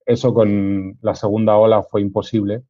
[0.05, 2.63] Eso con la segunda ola fue imposible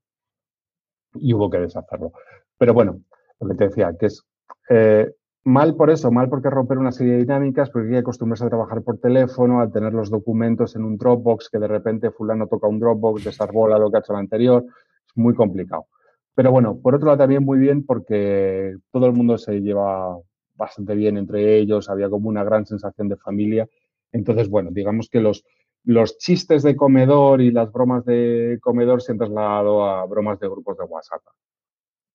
[1.15, 2.13] y hubo que deshacerlo.
[2.57, 3.01] Pero bueno,
[3.39, 4.25] lo que te decía, que es
[4.69, 5.11] eh,
[5.43, 8.49] mal por eso, mal porque romper una serie de dinámicas, porque hay que acostumbrarse a
[8.49, 12.67] trabajar por teléfono, a tener los documentos en un Dropbox, que de repente fulano toca
[12.67, 15.87] un Dropbox, desarbola lo que ha hecho el anterior, es muy complicado.
[16.35, 20.17] Pero bueno, por otro lado también muy bien porque todo el mundo se lleva
[20.55, 23.67] bastante bien entre ellos, había como una gran sensación de familia.
[24.11, 25.43] Entonces, bueno, digamos que los,
[25.83, 30.47] los chistes de comedor y las bromas de comedor se han trasladado a bromas de
[30.47, 31.21] grupos de WhatsApp.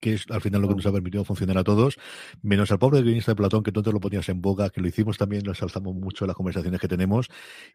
[0.00, 1.98] Que es al final lo que nos ha permitido funcionar a todos,
[2.42, 5.16] menos al pobre guionista de Platón, que tú lo ponías en boca, que lo hicimos
[5.16, 7.30] también, lo alzamos mucho en las conversaciones que tenemos,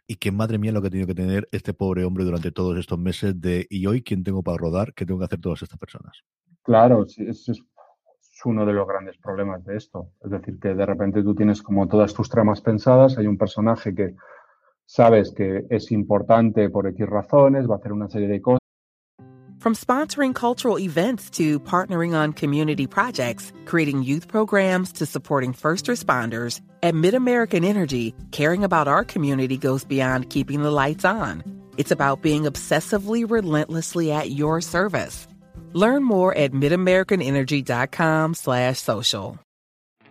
[0.05, 2.77] y que madre mía lo que ha tenido que tener este pobre hombre durante todos
[2.77, 4.93] estos meses de ¿y hoy quién tengo para rodar?
[4.93, 6.21] ¿Qué tengo que hacer todas estas personas?
[6.61, 7.63] Claro, es, es
[8.45, 10.11] uno de los grandes problemas de esto.
[10.23, 13.93] Es decir, que de repente tú tienes como todas tus tramas pensadas, hay un personaje
[13.93, 14.15] que
[14.89, 18.59] sabes que es importante por X razones, va a hacer una serie de cosas.
[19.59, 25.87] From sponsoring cultural events to partnering on community projects, creating youth programs to supporting first
[25.87, 31.43] responders, at MidAmerican Energy, caring about our community goes beyond keeping the lights on.
[31.77, 35.27] It's about being obsessively relentlessly at your service.
[35.73, 39.39] Learn more at midamericanenergy.com slash social.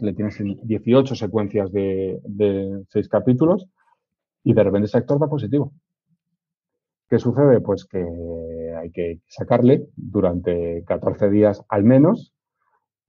[0.00, 3.66] le tienes 18 secuencias de, de 6 capítulos
[4.44, 5.72] y de repente ese actor da positivo.
[7.08, 7.60] ¿Qué sucede?
[7.60, 8.04] Pues que
[8.76, 12.34] hay que sacarle durante 14 días al menos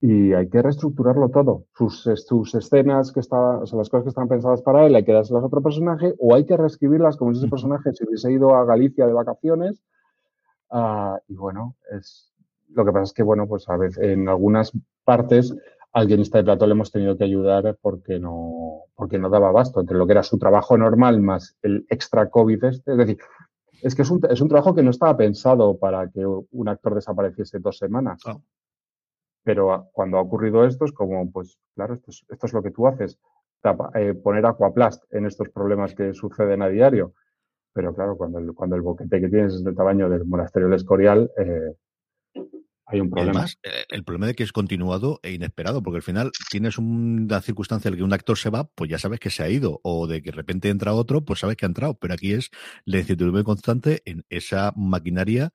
[0.01, 1.65] y hay que reestructurarlo todo.
[1.75, 5.03] Sus, sus escenas que estaban, o sea, las cosas que están pensadas para él, hay
[5.03, 8.31] que dárselas a otro personaje o hay que reescribirlas como si ese personaje se hubiese
[8.31, 9.83] ido a Galicia de vacaciones.
[10.69, 12.31] Uh, y bueno, es,
[12.69, 14.71] lo que pasa es que, bueno, pues a veces en algunas
[15.03, 15.53] partes
[15.91, 19.79] al guionista de plato le hemos tenido que ayudar porque no, porque no daba abasto
[19.79, 22.91] entre lo que era su trabajo normal más el extra COVID este.
[22.91, 23.17] Es decir,
[23.81, 26.95] es que es un, es un trabajo que no estaba pensado para que un actor
[26.95, 28.21] desapareciese dos semanas.
[28.25, 28.41] Oh.
[29.43, 32.71] Pero cuando ha ocurrido esto es como, pues claro, esto es, esto es lo que
[32.71, 33.17] tú haces,
[33.95, 37.13] eh, poner aquaplast en estos problemas que suceden a diario.
[37.73, 40.75] Pero claro, cuando el, cuando el boquete que tienes es del tamaño del monasterio del
[40.75, 41.73] Escorial, eh,
[42.89, 43.31] hay un problema.
[43.31, 47.41] Además, eh, el problema de que es continuado e inesperado, porque al final tienes una
[47.41, 49.79] circunstancia en la que un actor se va, pues ya sabes que se ha ido,
[49.83, 52.49] o de que de repente entra otro, pues sabes que ha entrado, pero aquí es
[52.85, 55.53] la incertidumbre constante en esa maquinaria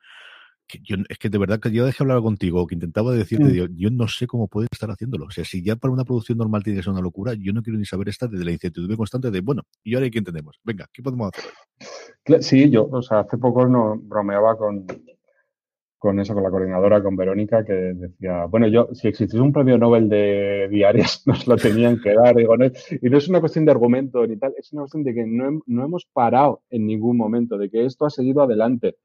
[0.66, 3.76] que yo, es que de verdad que yo dejé hablar contigo, que intentaba decirte, mm.
[3.76, 5.26] yo, no sé cómo pueden estar haciéndolo.
[5.26, 7.62] O sea, si ya para una producción normal tiene que ser una locura, yo no
[7.62, 10.58] quiero ni saber esta desde la incertidumbre constante de, bueno, y ahora quién tenemos.
[10.64, 12.42] Venga, ¿qué podemos hacer?
[12.42, 14.86] Sí, yo, o sea, hace poco no bromeaba con,
[16.04, 19.78] con eso, con la coordinadora, con Verónica, que decía, bueno, yo, si existiese un premio
[19.78, 22.36] Nobel de diarias, nos lo tenían que dar.
[22.36, 25.14] Digo, no, y no es una cuestión de argumento ni tal, es una cuestión de
[25.14, 28.96] que no, no hemos parado en ningún momento, de que esto ha seguido adelante.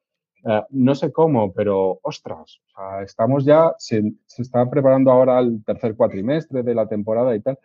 [0.43, 2.59] Uh, no sé cómo, pero ostras,
[3.01, 7.59] estamos ya, se, se, está preparando ahora el tercer cuatrimestre de la temporada y tal,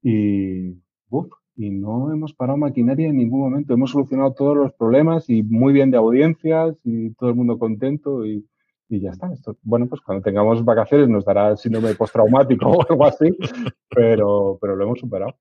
[0.00, 0.76] y,
[1.08, 3.74] uf, y no hemos parado maquinaria en ningún momento.
[3.74, 8.24] Hemos solucionado todos los problemas y muy bien de audiencias y todo el mundo contento
[8.24, 8.46] y,
[8.90, 9.32] y ya está.
[9.32, 13.36] Esto, bueno, pues cuando tengamos vacaciones nos dará síndrome postraumático o algo así,
[13.88, 15.36] pero, pero lo hemos superado.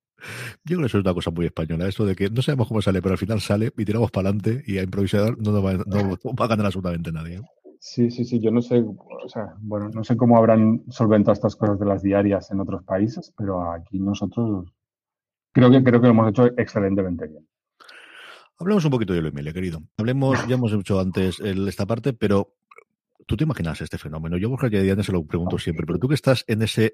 [0.65, 2.81] Yo creo que eso es una cosa muy española, eso de que no sabemos cómo
[2.81, 5.83] sale, pero al final sale y tiramos para adelante y a improvisar no, va, no
[6.39, 7.37] va a ganar absolutamente nadie.
[7.37, 7.41] ¿eh?
[7.79, 11.55] Sí, sí, sí, yo no sé, o sea, bueno, no sé cómo habrán solventado estas
[11.55, 14.67] cosas de las diarias en otros países, pero aquí nosotros
[15.53, 17.47] creo que creo que lo hemos hecho excelentemente bien.
[18.61, 19.81] Hablemos un poquito de lo Emilia, querido.
[19.97, 22.57] Hablemos, ya hemos hecho antes esta parte, pero
[23.29, 24.37] ¿Tú te imaginas este fenómeno?
[24.37, 26.93] Yo a ya se lo pregunto siempre, pero tú que estás en ese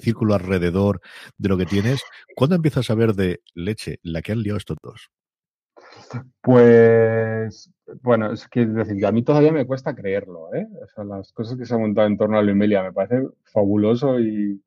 [0.00, 1.02] círculo alrededor
[1.36, 2.02] de lo que tienes,
[2.34, 5.10] ¿cuándo empiezas a ver de leche la que han liado estos dos?
[6.40, 10.66] Pues, bueno, es que decir, a mí todavía me cuesta creerlo, ¿eh?
[10.82, 14.18] O sea, las cosas que se han montado en torno a Emilia me parece fabuloso
[14.18, 14.58] y...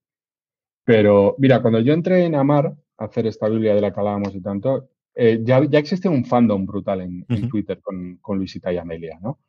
[0.84, 4.36] Pero, mira, cuando yo entré en Amar a hacer esta Biblia de la que hablábamos
[4.36, 8.72] y tanto, eh, ya, ya existe un fandom brutal en, en Twitter con, con Luisita
[8.72, 9.40] y Amelia, ¿no?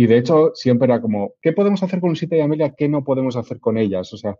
[0.00, 2.72] Y de hecho, siempre era como, ¿qué podemos hacer con Luisita y Amelia?
[2.72, 4.12] ¿Qué no podemos hacer con ellas?
[4.12, 4.36] O sea,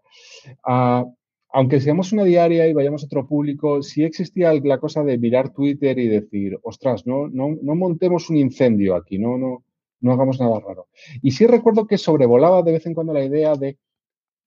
[1.53, 5.53] aunque seamos una diaria y vayamos a otro público, sí existía la cosa de mirar
[5.53, 9.65] Twitter y decir, ostras, no, no, no montemos un incendio aquí, no, no,
[9.99, 10.87] no hagamos nada raro.
[11.23, 13.79] Y sí recuerdo que sobrevolaba de vez en cuando la idea de,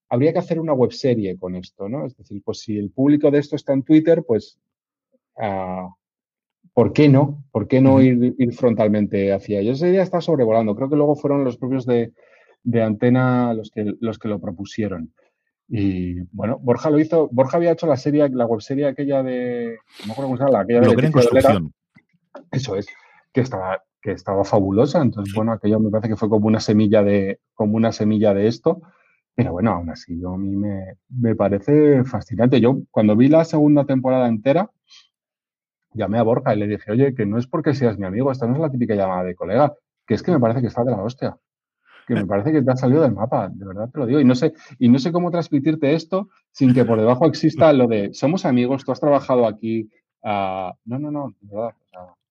[0.08, 2.06] habría que hacer una webserie con esto, ¿no?
[2.06, 4.58] Es decir, pues si el público de esto está en Twitter, pues
[6.74, 7.44] ¿por qué no?
[7.50, 9.78] ¿Por qué no ir, frontalmente hacia ellos?
[9.78, 10.74] Esa idea está sobrevolando.
[10.74, 12.12] Creo que luego fueron los propios de,
[12.80, 15.12] Antena los que, los que lo propusieron.
[15.68, 17.28] Y bueno, Borja lo hizo.
[17.32, 19.78] Borja había hecho la serie, la webserie aquella de.
[20.00, 21.12] No me acuerdo cómo se llama, aquella de.
[21.12, 21.72] construcción.
[22.50, 22.86] Eso es,
[23.32, 25.00] que estaba, que estaba fabulosa.
[25.00, 28.48] Entonces, bueno, aquello me parece que fue como una semilla de, como una semilla de
[28.48, 28.82] esto.
[29.34, 32.60] Pero bueno, aún así, yo a mí me, me parece fascinante.
[32.60, 34.70] Yo, cuando vi la segunda temporada entera,
[35.94, 38.46] llamé a Borja y le dije, oye, que no es porque seas mi amigo, esta
[38.46, 39.74] no es la típica llamada de colega,
[40.06, 41.36] que es que me parece que está de la hostia.
[42.06, 44.20] Que me parece que te ha salido del mapa, de verdad te lo digo.
[44.20, 47.86] Y no sé, y no sé cómo transmitirte esto sin que por debajo exista lo
[47.86, 49.88] de somos amigos, tú has trabajado aquí.
[50.22, 51.74] Uh, no, no, no, de verdad.
[51.94, 52.21] O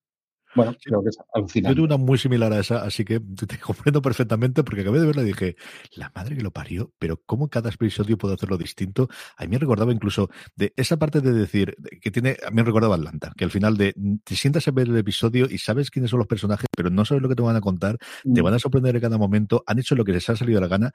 [0.54, 1.70] bueno, creo que es alucinante.
[1.70, 5.06] Yo tuve una muy similar a esa, así que te comprendo perfectamente porque acabé de
[5.06, 5.56] verla y dije,
[5.96, 9.08] la madre que lo parió, pero cómo cada episodio puede hacerlo distinto.
[9.36, 12.64] A mí me recordaba incluso de esa parte de decir, que tiene, a mí me
[12.64, 16.10] recordaba Atlanta, que al final de te sientas a ver el episodio y sabes quiénes
[16.10, 18.44] son los personajes, pero no sabes lo que te van a contar, te mm.
[18.44, 20.68] van a sorprender en cada momento, han hecho lo que les ha salido de la
[20.68, 20.92] gana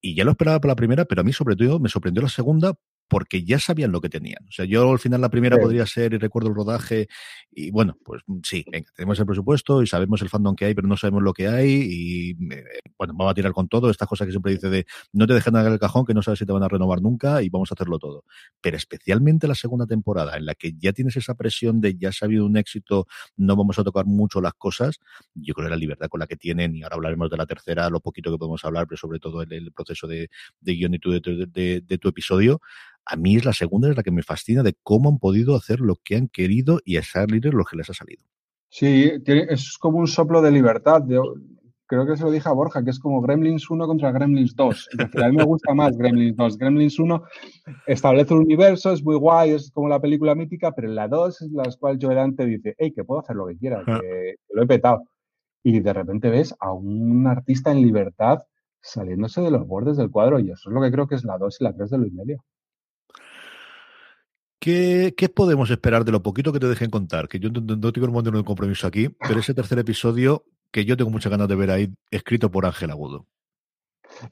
[0.00, 2.28] y ya lo esperaba para la primera, pero a mí sobre todo me sorprendió la
[2.28, 2.74] segunda
[3.08, 4.44] porque ya sabían lo que tenían.
[4.48, 7.08] O sea, yo al final la primera podría ser, y recuerdo el rodaje,
[7.50, 8.64] y bueno, pues sí,
[8.96, 11.70] tenemos el presupuesto y sabemos el fandom que hay, pero no sabemos lo que hay,
[11.70, 12.64] y eh,
[12.98, 15.52] bueno, vamos a tirar con todo, esta cosa que siempre dice de no te dejes
[15.52, 17.70] nada en el cajón, que no sabes si te van a renovar nunca, y vamos
[17.70, 18.24] a hacerlo todo.
[18.60, 22.24] Pero especialmente la segunda temporada, en la que ya tienes esa presión de ya ha
[22.24, 23.06] habido un éxito,
[23.36, 24.98] no vamos a tocar mucho las cosas,
[25.34, 27.90] yo creo que la libertad con la que tienen, y ahora hablaremos de la tercera,
[27.90, 31.98] lo poquito que podemos hablar, pero sobre todo el, proceso de, de guion y de
[31.98, 32.60] tu episodio,
[33.06, 35.80] a mí es la segunda, es la que me fascina de cómo han podido hacer
[35.80, 38.24] lo que han querido y a salir lo que les ha salido.
[38.68, 41.02] Sí, es como un soplo de libertad.
[41.86, 44.88] creo que se lo dije a Borja, que es como Gremlins 1 contra Gremlins 2.
[45.22, 46.58] a mí me gusta más Gremlins 2.
[46.58, 47.22] Gremlins 1
[47.86, 51.42] establece un universo, es muy guay, es como la película mítica, pero en la 2
[51.42, 54.62] es la cual Joe Dante dice, hey, que puedo hacer lo que quiera, que, lo
[54.62, 55.04] he petado.
[55.62, 58.40] Y de repente ves a un artista en libertad
[58.80, 61.38] saliéndose de los bordes del cuadro y eso es lo que creo que es la
[61.38, 62.44] 2 y la 3 de Luis Medio.
[64.64, 67.28] ¿Qué, podemos esperar de lo poquito que te dejen contar?
[67.28, 70.96] Que yo no, tengo un montón de compromiso aquí, pero ese tercer episodio que yo
[70.96, 73.26] tengo muchas ganas de ver ahí, escrito por Ángel Agudo.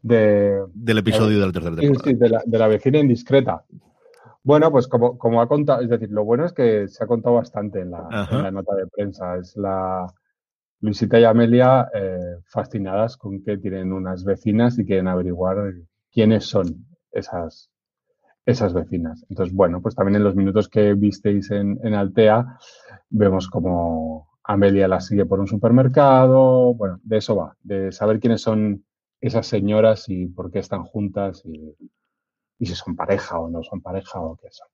[0.01, 2.05] del episodio de la tercera temporada.
[2.05, 3.63] Sí, de, la, vecina indiscreta.
[4.43, 7.35] Bueno, pues como, como ha contado, es decir, lo bueno es que se ha contado
[7.35, 9.37] bastante en la, nota de prensa.
[9.37, 10.07] Es la
[10.81, 15.75] Luisita y Amelia eh, fascinadas con que tienen unas vecinas y quieren averiguar
[16.11, 17.72] quiénes son esas,
[18.45, 19.25] esas vecinas.
[19.29, 22.59] Entonces, bueno, pues también en los minutos que visteis en, Altea,
[23.11, 26.75] vemos como Amelia la sigue por un supermercado.
[26.75, 28.85] Bueno, de eso va, de saber quiénes son
[29.21, 31.77] esas señoras y por qué están juntas y,
[32.65, 34.69] si son pareja o no son pareja o qué son.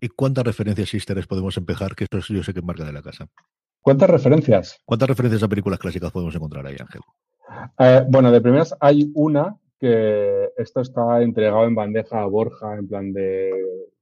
[0.00, 1.94] ¿Y cuántas referencias sisteres podemos empezar?
[1.94, 3.28] Que esto yo sé que marca de la casa.
[3.80, 4.80] ¿Cuántas referencias?
[4.84, 7.00] ¿Cuántas referencias a películas clásicas podemos encontrar ahí, Ángel?
[7.78, 12.88] Eh, bueno, de primeras hay una que esto está entregado en bandeja a Borja, en
[12.88, 13.52] plan de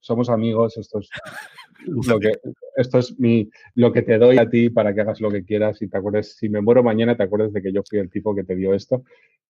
[0.01, 1.09] somos amigos, esto es
[2.09, 2.33] lo que,
[2.77, 5.83] esto es mi, lo que te doy a ti para que hagas lo que quieras
[5.83, 8.35] y te acuerdes, si me muero mañana, te acuerdes de que yo fui el tipo
[8.35, 9.03] que te dio esto,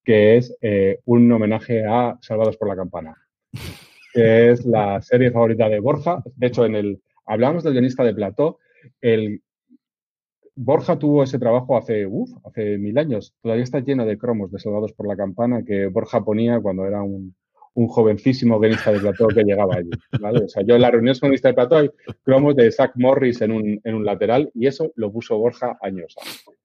[0.04, 3.16] que es eh, un homenaje a Salvados por la Campana,
[4.12, 6.22] que es la serie favorita de Borja.
[6.36, 8.58] De hecho, en el, hablamos del guionista de Plató,
[9.00, 9.42] el
[10.56, 12.08] Borja tuvo ese trabajo hace,
[12.44, 13.34] hace mil años.
[13.42, 17.02] Todavía está lleno de cromos de Soldados por la Campana que Borja ponía cuando era
[17.02, 17.34] un,
[17.74, 19.90] jovencísimo guionista de plató que llegaba allí.
[20.44, 21.90] O sea, yo en la reunión guionista de plató hay
[22.22, 26.14] cromos de Zach Morris en un, en un lateral y eso lo puso Borja años
[26.18, 26.56] antes.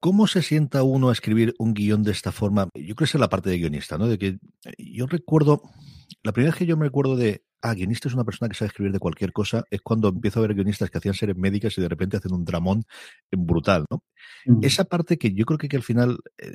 [0.00, 2.68] ¿Cómo se sienta uno a escribir un guion de esta forma?
[2.74, 4.06] Yo creo que es la parte de guionista, ¿no?
[4.06, 4.38] De que
[4.78, 5.62] yo recuerdo,
[6.22, 8.68] la primera vez que yo me recuerdo de ah, guionista es una persona que sabe
[8.68, 11.80] escribir de cualquier cosa, es cuando empiezo a ver guionistas que hacían series médicas y
[11.80, 12.84] de repente hacen un dramón
[13.30, 14.02] brutal, ¿no?
[14.62, 16.54] Esa parte que yo creo que, al final, eh,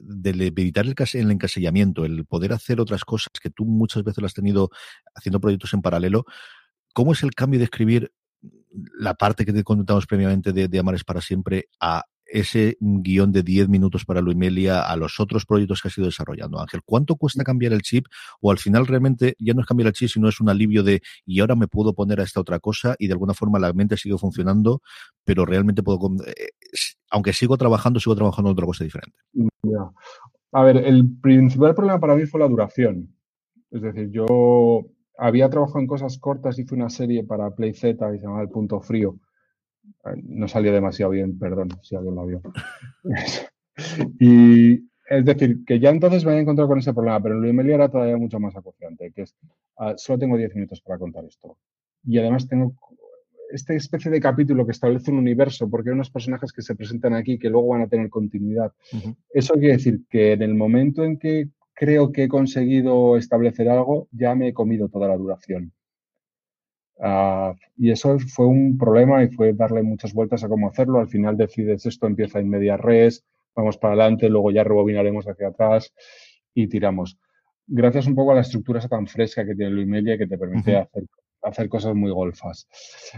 [0.00, 4.26] del evitar el, el encasillamiento, el poder hacer otras cosas que tú muchas veces lo
[4.26, 4.70] has tenido
[5.14, 6.24] haciendo proyectos en paralelo,
[6.94, 8.12] ¿cómo es el cambio de escribir
[8.70, 13.44] la parte que te contamos previamente de, de Amares para siempre a ese guion de
[13.44, 16.80] 10 minutos para Luimelia a los otros proyectos que has ido desarrollando, Ángel?
[16.84, 17.46] ¿Cuánto cuesta mm.
[17.46, 18.06] cambiar el chip?
[18.40, 21.00] O al final realmente ya no es cambiar el chip, sino es un alivio de
[21.24, 23.96] y ahora me puedo poner a esta otra cosa y de alguna forma la mente
[23.96, 24.82] sigue funcionando,
[25.24, 26.48] pero realmente puedo, eh,
[27.10, 29.16] aunque sigo trabajando, sigo trabajando en otra cosa diferente.
[30.50, 33.14] A ver, el principal problema para mí fue la duración.
[33.70, 34.80] Es decir, yo
[35.16, 38.50] había trabajado en cosas cortas, hice una serie para Play Z y se llamaba El
[38.50, 39.20] Punto Frío
[40.22, 42.42] no salió demasiado bien, perdón si alguien lo vio.
[44.20, 44.74] y
[45.08, 47.74] es decir, que ya entonces me había encontrado con ese problema, pero en Luis Melia
[47.74, 49.34] era todavía mucho más acuciante, que es,
[49.76, 51.58] ah, solo tengo 10 minutos para contar esto.
[52.04, 52.74] Y además tengo
[53.50, 57.14] esta especie de capítulo que establece un universo, porque hay unos personajes que se presentan
[57.14, 58.72] aquí que luego van a tener continuidad.
[59.32, 64.08] Eso quiere decir que en el momento en que creo que he conseguido establecer algo,
[64.10, 65.72] ya me he comido toda la duración.
[67.00, 71.00] Ah, y eso fue un problema y fue darle muchas vueltas a cómo hacerlo.
[71.00, 73.24] Al final decides esto empieza en media res,
[73.54, 75.92] vamos para adelante, luego ya rebobinaremos hacia atrás
[76.54, 77.18] y tiramos.
[77.66, 80.76] Gracias un poco a la estructura tan fresca que tiene Luis Media que te permite
[80.76, 81.04] hacer,
[81.42, 82.68] hacer, cosas muy golfas.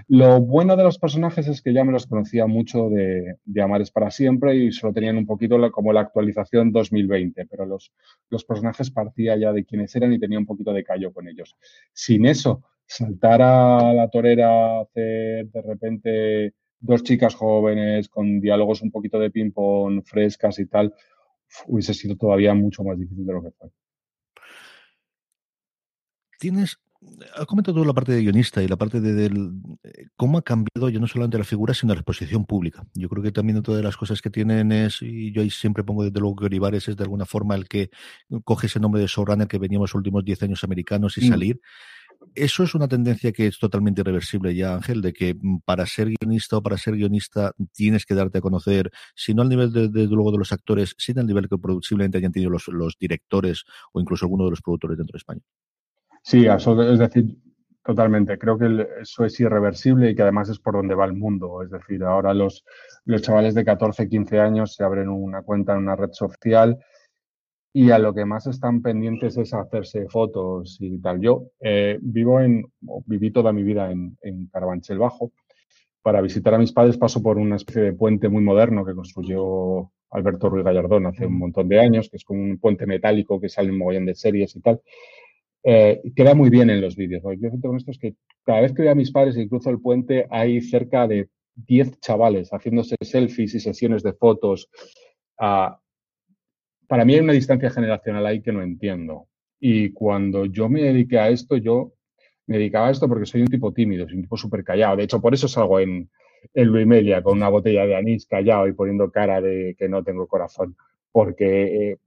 [0.06, 3.90] Lo bueno de los personajes es que ya me los conocía mucho de, de Amares
[3.90, 7.92] para siempre y solo tenían un poquito como la actualización 2020, pero los,
[8.30, 11.56] los personajes partía ya de quienes eran y tenía un poquito de callo con ellos.
[11.92, 18.90] Sin eso, saltar a la torera, hacer de repente dos chicas jóvenes con diálogos un
[18.90, 20.94] poquito de ping-pong, frescas y tal,
[21.66, 23.70] hubiese sido todavía mucho más difícil de lo que fue.
[26.38, 26.78] Tienes
[27.34, 30.88] has comentado la parte de guionista y la parte de, del eh, cómo ha cambiado
[30.88, 32.86] ya no solamente la figura, sino la exposición pública.
[32.94, 36.04] Yo creo que también todas las cosas que tienen es, y yo ahí siempre pongo
[36.04, 37.90] desde luego que Olivares es de alguna forma el que
[38.44, 41.28] coge ese nombre de showrunner que veníamos los últimos 10 años americanos y mm.
[41.28, 41.60] salir.
[42.36, 46.08] Eso es una tendencia que es totalmente irreversible ya, Ángel, de que mm, para ser
[46.08, 50.06] guionista o para ser guionista tienes que darte a conocer, si no al nivel de,
[50.06, 54.00] luego de los actores, sino al nivel que posiblemente hayan tenido los, los directores o
[54.00, 55.40] incluso alguno de los productores dentro de España.
[56.22, 57.38] Sí, es decir,
[57.84, 58.36] totalmente.
[58.38, 61.62] Creo que eso es irreversible y que además es por donde va el mundo.
[61.62, 62.64] Es decir, ahora los,
[63.04, 66.78] los chavales de 14, 15 años se abren una cuenta en una red social
[67.78, 71.20] y a lo que más están pendientes es hacerse fotos y tal.
[71.20, 72.64] Yo eh, vivo en,
[73.04, 75.32] viví toda mi vida en, en Carabanchel Bajo.
[76.00, 79.92] Para visitar a mis padres paso por una especie de puente muy moderno que construyó
[80.08, 83.50] Alberto Ruiz Gallardón hace un montón de años, que es como un puente metálico que
[83.50, 84.80] sale en mogollón de series y tal.
[85.62, 87.22] Eh, queda muy bien en los vídeos.
[87.24, 89.50] Lo que yo con esto es que cada vez que veo a mis padres y
[89.50, 94.70] cruzo el puente hay cerca de 10 chavales haciéndose selfies y sesiones de fotos.
[95.38, 95.78] Ah,
[96.86, 99.26] para mí hay una distancia generacional ahí que no entiendo.
[99.60, 101.92] Y cuando yo me dediqué a esto, yo
[102.46, 104.96] me dedicaba a esto porque soy un tipo tímido, soy un tipo súper callado.
[104.96, 106.08] De hecho, por eso salgo en,
[106.54, 110.26] en Luimelia con una botella de anís callado y poniendo cara de que no tengo
[110.26, 110.76] corazón.
[111.10, 111.98] Porque eh,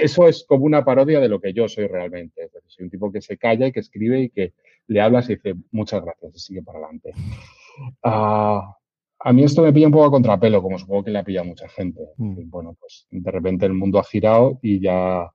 [0.00, 2.50] eso es como una parodia de lo que yo soy realmente.
[2.66, 4.52] soy un tipo que se calla y que escribe y que
[4.86, 7.12] le hablas y dice muchas gracias y sigue para adelante.
[8.02, 8.76] Ah,
[9.26, 11.46] a mí esto me pilla un poco a contrapelo, como supongo que le ha pillado
[11.46, 12.10] mucha gente.
[12.18, 12.50] Mm.
[12.50, 15.32] Bueno, pues de repente el mundo ha girado y ya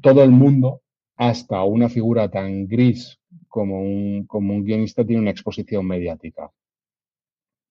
[0.00, 0.82] todo el mundo,
[1.16, 3.18] hasta una figura tan gris
[3.48, 6.48] como un, como un guionista, tiene una exposición mediática.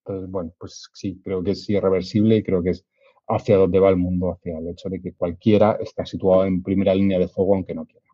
[0.04, 2.86] Entonces, bueno, pues sí, creo que es irreversible y creo que es
[3.30, 6.94] hacia dónde va el mundo, hacia el hecho de que cualquiera está situado en primera
[6.94, 8.05] línea de fuego aunque no quiera.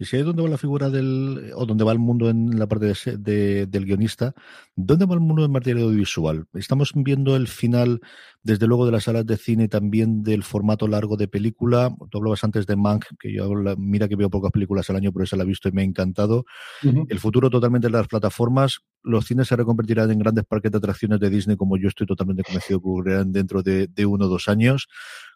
[0.00, 2.66] Y si es donde va la figura del, o donde va el mundo en la
[2.66, 4.32] parte de, del guionista,
[4.74, 6.46] ¿dónde va el mundo en materia audiovisual?
[6.54, 8.00] Estamos viendo el final,
[8.42, 11.94] desde luego, de las salas de cine, también del formato largo de película.
[12.10, 15.24] Tú hablabas antes de Mank, que yo mira que veo pocas películas al año, pero
[15.24, 16.46] esa la he visto y me ha encantado.
[16.82, 18.78] El futuro totalmente de las plataformas.
[19.02, 22.42] Los cines se reconvertirán en grandes parques de atracciones de Disney, como yo estoy totalmente
[22.42, 24.88] convencido que ocurrirán dentro de, de uno o dos años.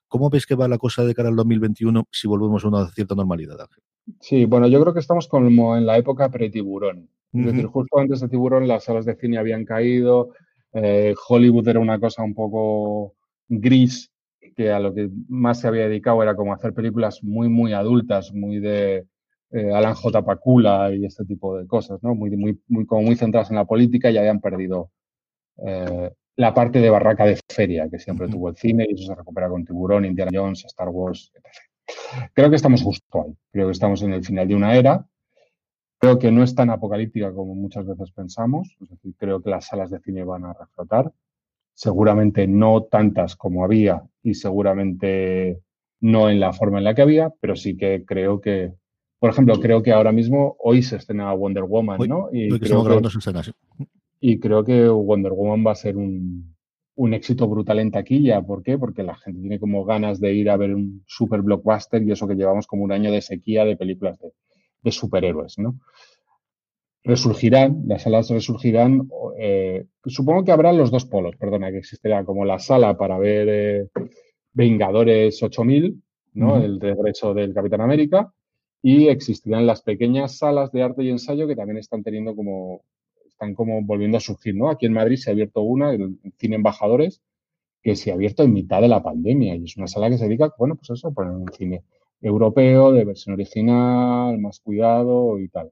[0.09, 3.15] ¿Cómo ves que va la cosa de cara al 2021 si volvemos a una cierta
[3.15, 3.83] normalidad, Ángel?
[4.21, 7.09] Sí, bueno, yo creo que estamos como en la época pre-tiburón.
[7.33, 10.31] Es decir, justo antes de tiburón las salas de cine habían caído,
[10.73, 13.15] eh, Hollywood era una cosa un poco
[13.49, 14.13] gris,
[14.55, 18.33] que a lo que más se había dedicado era como hacer películas muy, muy adultas,
[18.33, 19.07] muy de
[19.51, 20.25] eh, Alan J.
[20.25, 22.15] Pakula y este tipo de cosas, ¿no?
[22.15, 24.91] Muy, muy, muy, como muy centradas en la política y habían perdido
[25.65, 29.15] eh, la parte de barraca de feria que siempre tuvo el cine y eso se
[29.15, 31.74] recupera con Tiburón, Indiana Jones, Star Wars, etc.
[32.33, 33.35] Creo que estamos justo ahí.
[33.51, 35.07] Creo que estamos en el final de una era.
[35.99, 38.77] Creo que no es tan apocalíptica como muchas veces pensamos.
[38.81, 41.13] Es decir, creo que las salas de cine van a reflotar.
[41.73, 45.61] Seguramente no tantas como había y seguramente
[46.01, 48.73] no en la forma en la que había, pero sí que creo que,
[49.19, 52.29] por ejemplo, creo que ahora mismo hoy se estrena Wonder Woman, ¿no?
[52.31, 53.01] Y creo que,
[54.21, 56.54] y creo que Wonder Woman va a ser un,
[56.97, 58.43] un éxito brutal en taquilla.
[58.43, 58.79] ¿Por qué?
[58.79, 62.29] Porque la gente tiene como ganas de ir a ver un super blockbuster y eso
[62.29, 64.19] que llevamos como un año de sequía de películas
[64.83, 65.81] de, superhéroes, ¿no?
[67.03, 69.09] Resurgirán, las salas resurgirán.
[69.39, 73.49] Eh, supongo que habrá los dos polos, perdona, que existirá como la sala para ver
[73.51, 73.89] eh,
[74.53, 76.01] Vengadores 8000,
[76.35, 76.63] ¿no?
[76.63, 78.33] El regreso del Capitán América.
[78.83, 82.83] Y existirán las pequeñas salas de arte y ensayo que también están teniendo como
[83.35, 84.71] están como volviendo a surgir, ¿no?
[84.71, 87.23] Aquí en Madrid se ha abierto una, el Cine Embajadores,
[87.83, 90.25] que se ha abierto en mitad de la pandemia y es una sala que se
[90.25, 91.85] dedica, bueno, pues eso, a poner un cine
[92.21, 95.71] europeo, de versión original, más cuidado y tal.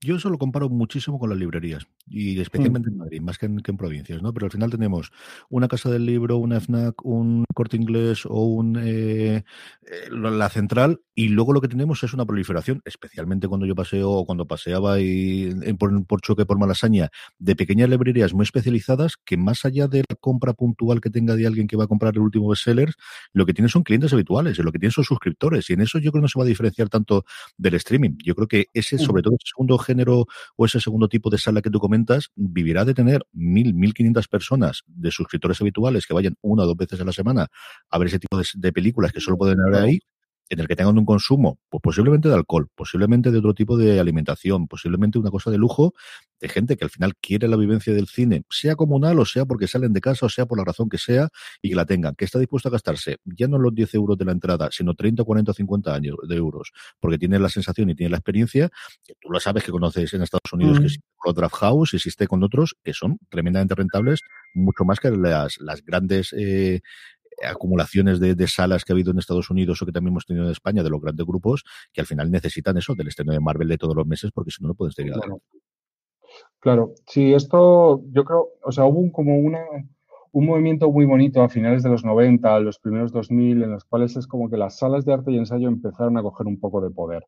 [0.00, 2.92] Yo eso lo comparo muchísimo con las librerías y especialmente mm.
[2.92, 4.32] en Madrid, más que en, provincias, ¿no?
[4.32, 5.12] Pero al final tenemos
[5.50, 9.44] una casa del libro, una FNAC, un corte inglés o un eh, eh,
[10.10, 14.26] la central y luego lo que tenemos es una proliferación, especialmente cuando yo paseo o
[14.26, 19.64] cuando paseaba y, por, por, choque por Malasaña, de pequeñas librerías muy especializadas que más
[19.64, 22.48] allá de la compra puntual que tenga de alguien que va a comprar el último
[22.48, 22.92] bestseller,
[23.32, 26.10] lo que tiene son clientes habituales, lo que tiene son suscriptores y en eso yo
[26.10, 27.24] creo que no se va a diferenciar tanto
[27.56, 28.16] del streaming.
[28.24, 29.00] Yo creo que ese, mm.
[29.00, 30.26] sobre todo, el segundo género
[30.56, 34.28] o ese segundo tipo de sala que tú comentas, vivirá de tener mil, mil quinientas
[34.28, 37.48] personas de suscriptores habituales que vayan una o dos veces a la semana
[37.90, 40.00] a ver ese tipo de, películas que solo pueden ver ahí
[40.48, 44.00] en el que tengan un consumo, pues posiblemente de alcohol, posiblemente de otro tipo de
[44.00, 45.94] alimentación, posiblemente una cosa de lujo,
[46.40, 49.66] de gente que al final quiere la vivencia del cine, sea comunal o sea porque
[49.66, 51.28] salen de casa o sea por la razón que sea,
[51.62, 54.24] y que la tengan, que está dispuesto a gastarse ya no los 10 euros de
[54.24, 57.94] la entrada, sino 30, 40 o 50 años de euros, porque tiene la sensación y
[57.94, 58.70] tiene la experiencia,
[59.04, 62.26] que tú lo sabes que conoces en Estados Unidos, que existe con Draft House, existe
[62.26, 64.20] con otros que son tremendamente rentables,
[64.54, 66.80] mucho más que las, las grandes eh,
[67.46, 70.52] acumulaciones de, salas que ha habido en Estados Unidos o que también hemos tenido en
[70.52, 73.78] España de los grandes grupos que al final necesitan eso del estreno de Marvel de
[73.78, 75.44] todos los meses porque si no no pueden seguir adelante.
[76.60, 79.60] Claro, sí, esto yo creo, o sea, hubo como una,
[80.32, 84.16] un movimiento muy bonito a finales de los 90, los primeros 2000, en los cuales
[84.16, 86.90] es como que las salas de arte y ensayo empezaron a coger un poco de
[86.90, 87.26] poder.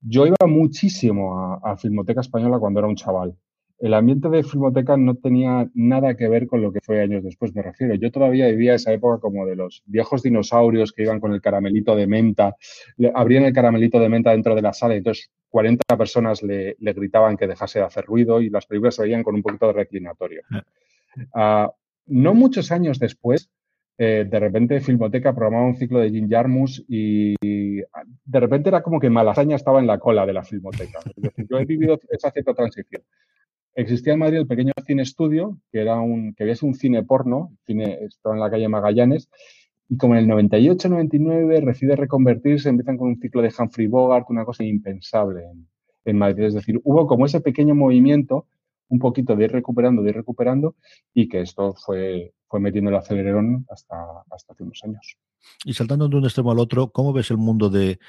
[0.00, 3.36] Yo iba muchísimo a, a Filmoteca Española cuando era un chaval
[3.80, 7.54] el ambiente de Filmoteca no tenía nada que ver con lo que fue años después,
[7.54, 7.94] me refiero.
[7.94, 11.94] Yo todavía vivía esa época como de los viejos dinosaurios que iban con el caramelito
[11.94, 12.56] de menta,
[13.14, 17.36] abrían el caramelito de menta dentro de la sala y entonces 40 personas le, gritaban
[17.36, 20.42] que dejase de hacer ruido y las películas se veían con un poquito de reclinatorio.
[20.50, 20.64] Ah.
[21.34, 21.72] Ah,
[22.06, 23.50] no muchos años después,
[23.96, 29.00] eh, de repente Filmoteca programaba un ciclo de Jim Jarmus y de repente era como
[29.00, 31.00] que Malasaña estaba en la cola de la Filmoteca.
[31.48, 33.02] yo he vivido esa cierta transición.
[33.78, 37.56] Existía en Madrid el pequeño cine estudio, que era un, que había un cine porno,
[37.64, 39.28] cine, estaba en la calle Magallanes,
[39.88, 44.44] y como en el 98-99 decide reconvertirse, empiezan con un ciclo de Humphrey Bogart, una
[44.44, 45.44] cosa impensable
[46.04, 46.46] en, Madrid.
[46.46, 48.46] Es decir, hubo como ese pequeño movimiento,
[48.88, 50.74] un poquito de ir recuperando, de ir recuperando,
[51.14, 53.94] y que esto fue, fue metiendo el acelerón hasta,
[54.28, 55.16] hasta hace unos años.
[55.64, 58.00] Y saltando de un extremo al otro, ¿cómo ves el mundo de,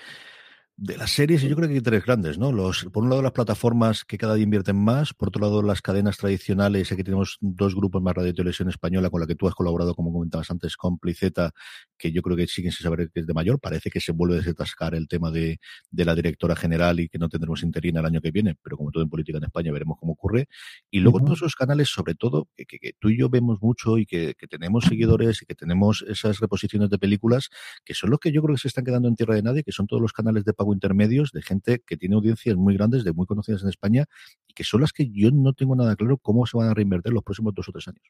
[0.82, 2.54] de las series, yo creo que hay tres grandes, ¿no?
[2.54, 5.82] Los, por un lado, las plataformas que cada día invierten más, por otro lado, las
[5.82, 6.90] cadenas tradicionales.
[6.94, 10.14] Aquí tenemos dos grupos más Radio Televisión Española con la que tú has colaborado, como
[10.14, 11.52] comentabas antes, con Pliceta,
[11.98, 13.60] que yo creo que siguen sin saber que es de mayor.
[13.60, 15.60] Parece que se vuelve a desatascar el tema de,
[15.92, 18.92] de la directora general y que no tendremos interina el año que viene, pero como
[18.92, 20.48] todo en política en España, veremos cómo ocurre.
[20.90, 24.06] Y luego todos esos canales, sobre todo, que, que, tú y yo vemos mucho y
[24.06, 27.50] que, que tenemos seguidores y que tenemos esas reposiciones de películas,
[27.84, 29.74] que son los que yo creo que se están quedando en tierra de nadie, que
[29.74, 33.14] son todos los canales de pago intermedios de gente que tiene audiencias muy grandes, de
[33.14, 34.06] muy conocidas en España,
[34.48, 37.14] y que son las que yo no tengo nada claro cómo se van a reinvertir
[37.14, 38.04] los próximos dos o tres años.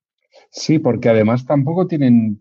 [0.52, 2.40] Sí, porque además tampoco tienen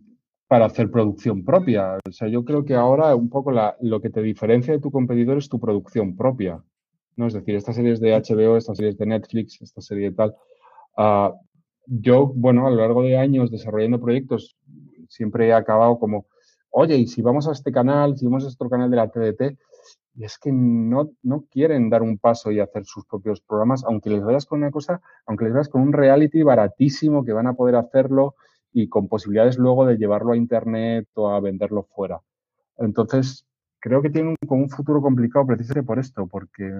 [0.49, 1.99] para hacer producción propia.
[2.09, 5.39] O sea, yo creo que ahora un poco lo que te diferencia de tu competidor
[5.39, 6.62] es tu producción propia.
[7.16, 7.27] ¿no?
[7.27, 10.35] Es decir, estas series de HBO, estas series de Netflix, esta serie de tal.
[10.97, 11.35] Uh,
[11.87, 14.57] yo, bueno, a lo largo de años desarrollando proyectos,
[15.09, 16.27] siempre he acabado como,
[16.71, 19.09] oye, y si vamos a este canal, si vamos a este otro canal de la
[19.09, 19.59] TDT,
[20.19, 24.11] y es que no, no quieren dar un paso y hacer sus propios programas, aunque
[24.11, 27.55] les veas con una cosa, aunque les veas con un reality baratísimo que van a
[27.55, 28.35] poder hacerlo
[28.73, 32.21] y con posibilidades luego de llevarlo a internet o a venderlo fuera.
[32.79, 33.47] Entonces,
[33.81, 36.70] creo que tienen un, un futuro complicado precisamente por esto, porque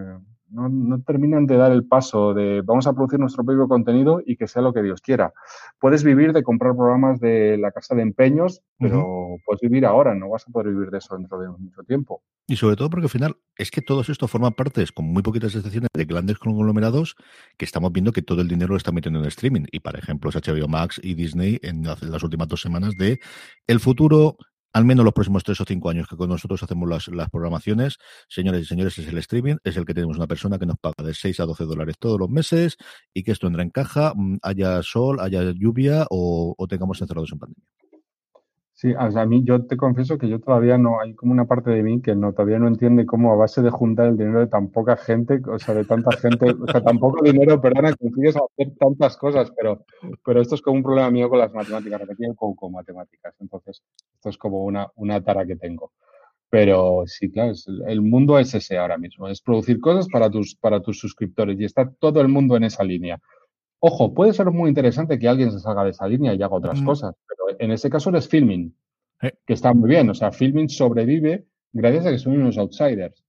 [0.51, 4.49] no, terminan de dar el paso de vamos a producir nuestro propio contenido y que
[4.49, 5.33] sea lo que Dios quiera.
[5.79, 10.31] Puedes vivir de comprar programas de la casa de empeños, pero puedes vivir ahora, no
[10.31, 12.23] vas a poder vivir de eso dentro de mucho tiempo.
[12.47, 15.55] Y sobre todo porque al final es que todo esto forma parte, con muy poquitas
[15.55, 17.17] excepciones, de grandes conglomerados
[17.59, 19.65] que estamos viendo que todo el dinero lo está metiendo en streaming.
[19.71, 23.21] Y, por ejemplo, es HBO Max y Disney en las últimas dos semanas de
[23.67, 24.39] el futuro
[24.73, 27.99] al menos los próximos tres o cinco años que con nosotros hacemos las, programaciones,
[28.29, 31.05] señores y señores, es el streaming, es el que tenemos una persona que nos paga
[31.05, 32.77] de 6 a 12 dólares todos los meses
[33.15, 37.33] y que esto entra en caja, mm, haya sol, haya lluvia o, o tengamos encerrados
[37.33, 37.88] en pandemia.
[38.81, 41.47] Sí, o sea, a mí yo te confieso que yo todavía no, hay como una
[41.47, 44.39] parte de mí que no todavía no entiende cómo a base de juntar el dinero
[44.39, 47.93] de tan poca gente, o sea, de tanta gente, o sea, tan poco dinero, perdona,
[47.97, 49.85] consigues hacer tantas cosas, pero,
[50.25, 53.83] pero esto es como un problema mío con las matemáticas, repetir con, matemáticas, entonces
[54.15, 55.91] esto es como una, una tara que tengo.
[56.49, 57.55] Pero sí, claro,
[57.89, 61.65] el mundo es ese ahora mismo, es producir cosas para tus, para tus suscriptores y
[61.65, 63.21] está todo el mundo en esa línea.
[63.81, 66.83] Ojo, puede ser muy interesante que alguien se salga de esa línea y haga otras
[66.83, 68.75] cosas, pero en ese caso eres filming,
[69.21, 70.11] que está muy bien.
[70.11, 73.25] O sea, filming sobrevive gracias a que son unos outsiders.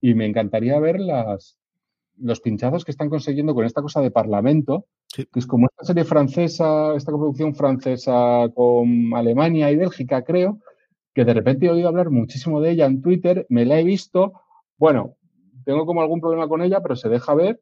[0.00, 1.58] Y me encantaría ver las,
[2.18, 6.04] los pinchazos que están consiguiendo con esta cosa de parlamento, que es como esta serie
[6.04, 10.60] francesa, esta producción francesa con Alemania y Bélgica, creo,
[11.12, 14.32] que de repente he oído hablar muchísimo de ella en Twitter, me la he visto,
[14.78, 15.16] bueno,
[15.64, 17.60] tengo como algún problema con ella, pero se deja ver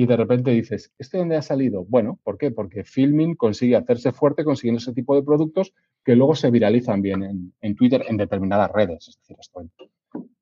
[0.00, 1.84] y de repente dices, ¿este dónde ha salido?
[1.84, 2.50] Bueno, ¿por qué?
[2.50, 7.52] Porque Filming consigue hacerse fuerte consiguiendo ese tipo de productos que luego se viralizan bien
[7.60, 9.08] en, Twitter, en determinadas redes.
[9.08, 9.60] Es decir, esto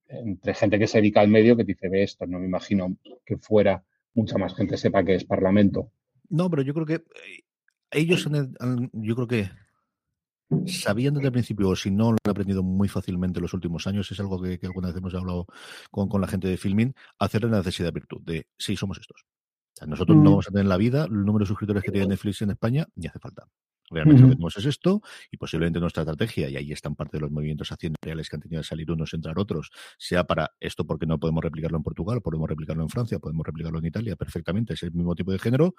[0.06, 3.36] entre gente que se dedica al medio que dice, ve esto, no me imagino que
[3.36, 3.82] fuera
[4.14, 5.90] mucha más gente sepa que es Parlamento.
[6.28, 7.42] No, pero yo creo que eh,
[7.90, 8.28] ellos,
[8.92, 9.50] yo creo que
[10.66, 13.88] sabían desde el principio, o si no, lo han aprendido muy fácilmente en los últimos
[13.88, 15.46] años, es algo que, alguna vez hemos hablado
[15.90, 19.26] con, con, la gente de Filming, hacerle la necesidad de virtud, de sí, somos estos.
[19.86, 20.26] Nosotros no mm.
[20.26, 22.86] vamos a tener en la vida el número de suscriptores que tiene Netflix en España,
[22.96, 23.46] ni hace falta.
[23.90, 27.22] Realmente lo que tenemos es esto y posiblemente nuestra estrategia, y ahí están parte de
[27.22, 27.72] los movimientos
[28.02, 31.42] reales que han tenido que salir unos, entrar otros, sea para esto porque no podemos
[31.42, 35.14] replicarlo en Portugal, podemos replicarlo en Francia, podemos replicarlo en Italia perfectamente, es el mismo
[35.14, 35.74] tipo de género,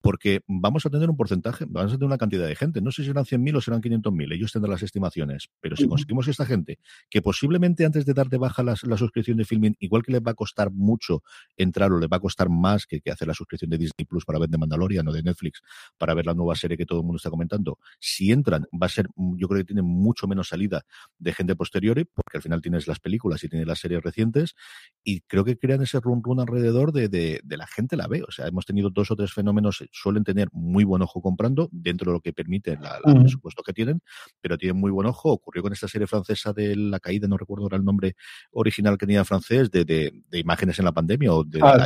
[0.00, 3.02] porque vamos a tener un porcentaje, vamos a tener una cantidad de gente, no sé
[3.02, 6.78] si serán 100.000 o serán 500.000, ellos tendrán las estimaciones, pero si conseguimos esta gente,
[7.10, 10.32] que posiblemente antes de dar de baja la, suscripción de filming, igual que les va
[10.32, 11.22] a costar mucho
[11.56, 14.24] entrar o les va a costar más que, que hacer la suscripción de Disney Plus
[14.24, 15.62] para ver de Mandalorian o de Netflix,
[15.98, 17.51] para ver la nueva serie que todo el mundo está comentando,
[17.98, 20.84] si entran, va a ser, mm, yo creo que tiene mucho menos salida
[21.18, 24.54] de gente posterior, porque al final tienes las películas y tienes las series recientes,
[25.04, 28.22] y creo que crean ese run run alrededor de, de, la gente la ve.
[28.26, 31.68] O sea, hemos tenido dos o tres fenómenos, eh, suelen tener muy buen ojo comprando,
[31.72, 34.02] dentro de lo que permite la, el presupuesto que tienen,
[34.40, 35.32] pero tienen muy buen ojo.
[35.32, 38.16] Ocurrió con esta serie francesa de La Caída, no recuerdo ahora el nombre
[38.52, 41.84] original que tenía francés, de, de, imágenes en la pandemia, o de, ah,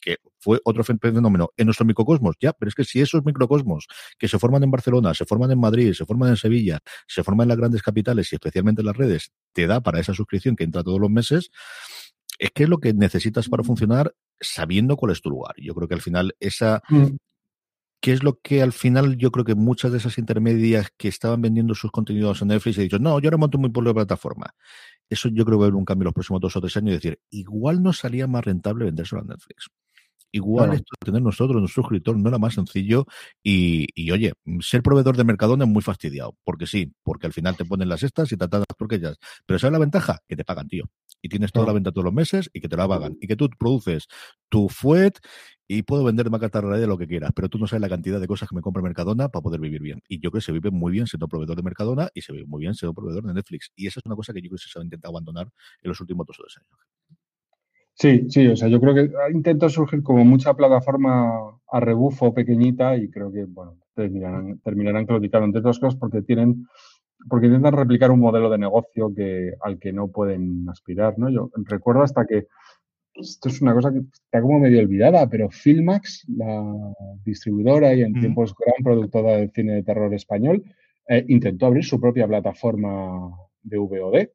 [0.00, 3.86] que fue otro fenómeno en nuestro microcosmos, ya, pero es que si esos microcosmos
[4.18, 7.44] que se forman en Barcelona, se forman en Madrid, se forman en Sevilla, se forman
[7.44, 10.64] en las grandes capitales y especialmente en las redes, te da para esa suscripción que
[10.64, 11.50] entra todos los meses,
[12.38, 15.54] es que es lo que necesitas para funcionar sabiendo cuál es tu lugar.
[15.56, 17.16] Yo creo que al final esa mm.
[18.00, 21.40] ¿Qué es lo que al final yo creo que muchas de esas intermedias que estaban
[21.42, 24.54] vendiendo sus contenidos en Netflix he dicho, no, yo ahora monto mi de plataforma?
[25.08, 26.76] Eso yo creo que va a haber un cambio en los próximos dos o tres
[26.76, 29.70] años y decir, igual no salía más rentable vendérselo a Netflix.
[30.32, 33.06] Igual esto de tener nosotros, nuestro suscriptor, no era más sencillo.
[33.42, 36.36] Y, y, oye, ser proveedor de Mercadona es muy fastidiado.
[36.44, 39.16] Porque sí, porque al final te ponen las estas y te las porquillas.
[39.46, 40.18] Pero ¿sabes la ventaja?
[40.28, 40.84] Que te pagan, tío.
[41.22, 43.16] Y tienes toda la venta todos los meses y que te la pagan.
[43.20, 44.06] Y que tú produces
[44.48, 45.18] tu fuet
[45.68, 48.26] y puedo vender más de lo que quieras, pero tú no sabes la cantidad de
[48.28, 50.00] cosas que me compra Mercadona para poder vivir bien.
[50.08, 52.46] Y yo creo que se vive muy bien siendo proveedor de Mercadona y se vive
[52.46, 53.72] muy bien siendo proveedor de Netflix.
[53.74, 55.48] Y esa es una cosa que yo creo que se ha intentado abandonar
[55.82, 56.86] en los últimos dos o tres años.
[57.98, 62.94] Sí, sí, o sea, yo creo que intentado surgir como mucha plataforma a rebufo pequeñita
[62.94, 66.66] y creo que, bueno, terminarán, terminarán claudicando entre otras cosas porque tienen,
[67.26, 71.30] porque intentan replicar un modelo de negocio que, al que no pueden aspirar, ¿no?
[71.30, 72.48] Yo recuerdo hasta que,
[73.14, 76.92] esto es una cosa que está como medio olvidada, pero Filmax, la
[77.24, 80.62] distribuidora y en tiempos gran productora de cine de terror español,
[81.08, 83.30] eh, intentó abrir su propia plataforma
[83.62, 84.28] de VOD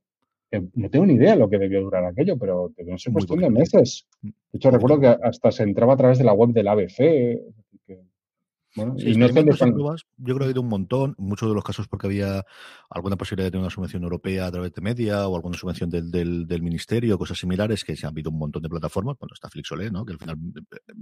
[0.74, 3.49] no tengo ni idea de lo que debió durar aquello, pero no ser cuestión de
[3.49, 4.08] meses.
[4.22, 7.39] De hecho, recuerdo que hasta se entraba a través de la web del ABC
[8.76, 12.45] y no yo creo que ha habido un montón, muchos de los casos porque había
[12.89, 16.09] alguna posibilidad de tener una subvención europea a través de media o alguna subvención del,
[16.09, 19.49] del, del ministerio, cosas similares, que se han habido un montón de plataformas, bueno, está
[19.49, 20.05] Flixolé, ¿no?
[20.05, 20.38] Que al final,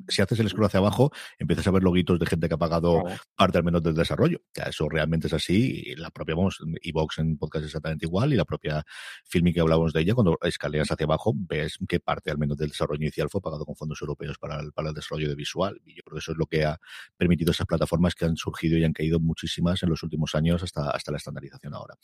[0.08, 3.04] si haces el scroll hacia abajo, empiezas a ver loguitos de gente que ha pagado
[3.36, 4.42] parte al menos del desarrollo.
[4.56, 8.36] Ya, eso realmente es así, y la propia, vamos, Evox en podcast exactamente igual, y
[8.36, 8.84] la propia
[9.26, 12.70] Filming que hablábamos de ella, cuando escaleas hacia abajo, ves que parte al menos del
[12.70, 15.96] desarrollo inicial fue pagado con fondos europeos para el, para el desarrollo de visual, y
[15.96, 16.80] yo creo que eso es lo que ha
[17.18, 20.90] permitido esas plataformas que han surgido y han caído muchísimas en los últimos años hasta,
[20.90, 21.96] hasta la estandarización ahora.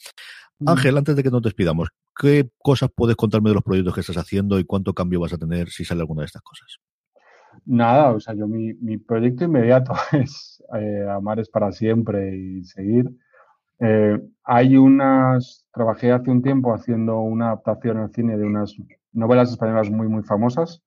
[0.60, 0.70] Mm.
[0.70, 1.90] Ángel, antes de que nos despidamos,
[2.20, 5.38] ¿qué cosas puedes contarme de los proyectos que estás haciendo y cuánto cambio vas a
[5.38, 6.80] tener si sale alguna de estas cosas?
[7.66, 12.64] Nada, o sea, yo mi, mi proyecto inmediato es eh, amar es para siempre y
[12.66, 13.10] seguir.
[13.80, 18.76] Eh, hay unas, trabajé hace un tiempo haciendo una adaptación al cine de unas
[19.12, 20.85] novelas españolas muy, muy famosas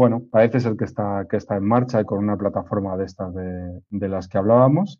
[0.00, 4.08] bueno, parece ser que está, que está en marcha con una plataforma de estas de,
[4.08, 4.98] las que hablábamos.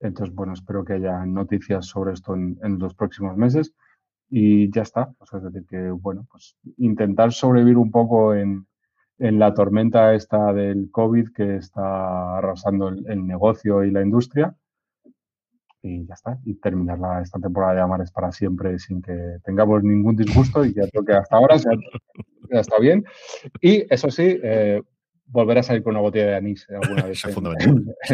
[0.00, 3.76] Entonces, bueno, espero que haya noticias sobre esto en, los próximos meses.
[4.28, 5.12] Y ya está.
[5.32, 8.66] Es decir, que, bueno, pues intentar sobrevivir un poco en,
[9.18, 14.56] la tormenta esta del COVID que está arrasando el, negocio y la industria.
[15.86, 16.38] Y ya está.
[16.44, 20.64] Y terminar esta temporada de Amares para siempre sin que tengamos ningún disgusto.
[20.64, 21.68] Y ya creo que hasta ahora se
[22.50, 23.04] ya está bien.
[23.60, 24.80] Y eso sí, eh,
[25.26, 27.22] volver a salir con una botella de anís alguna vez.
[27.24, 27.34] es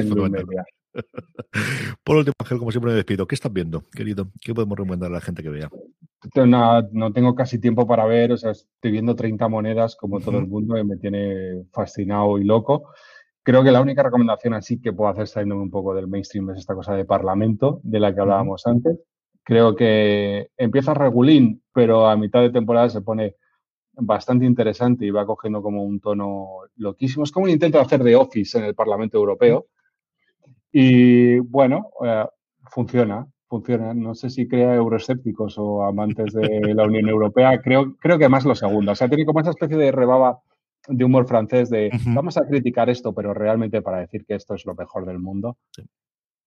[0.09, 0.65] fundamental.
[2.05, 3.27] Por último, Ángel, como siempre me despido.
[3.29, 4.31] ¿Qué estás viendo, querido?
[4.41, 5.71] ¿Qué podemos recomendar a la gente que vea?
[6.35, 10.39] No, no tengo casi tiempo para ver, o sea, estoy viendo 30 monedas como todo
[10.39, 12.91] el mundo y me tiene fascinado y loco.
[13.51, 16.59] Creo que la única recomendación así que puedo hacer saliendo un poco del mainstream es
[16.59, 19.01] esta cosa de parlamento de la que hablábamos antes.
[19.43, 23.35] Creo que empieza regulín, pero a mitad de temporada se pone
[23.95, 26.47] bastante interesante y va cogiendo como un tono
[26.77, 27.25] loquísimo.
[27.25, 29.67] Es como un intento de hacer de Office en el Parlamento Europeo.
[30.71, 32.27] Y bueno, eh,
[32.71, 33.93] funciona, funciona.
[33.95, 37.61] No sé si crea euroescépticos o amantes de la Unión Europea.
[37.61, 38.93] Creo, creo que más lo segundo.
[38.93, 40.39] O sea, tiene como esa especie de rebaba
[40.89, 44.65] de humor francés de vamos a criticar esto, pero realmente para decir que esto es
[44.67, 45.59] lo mejor del mundo.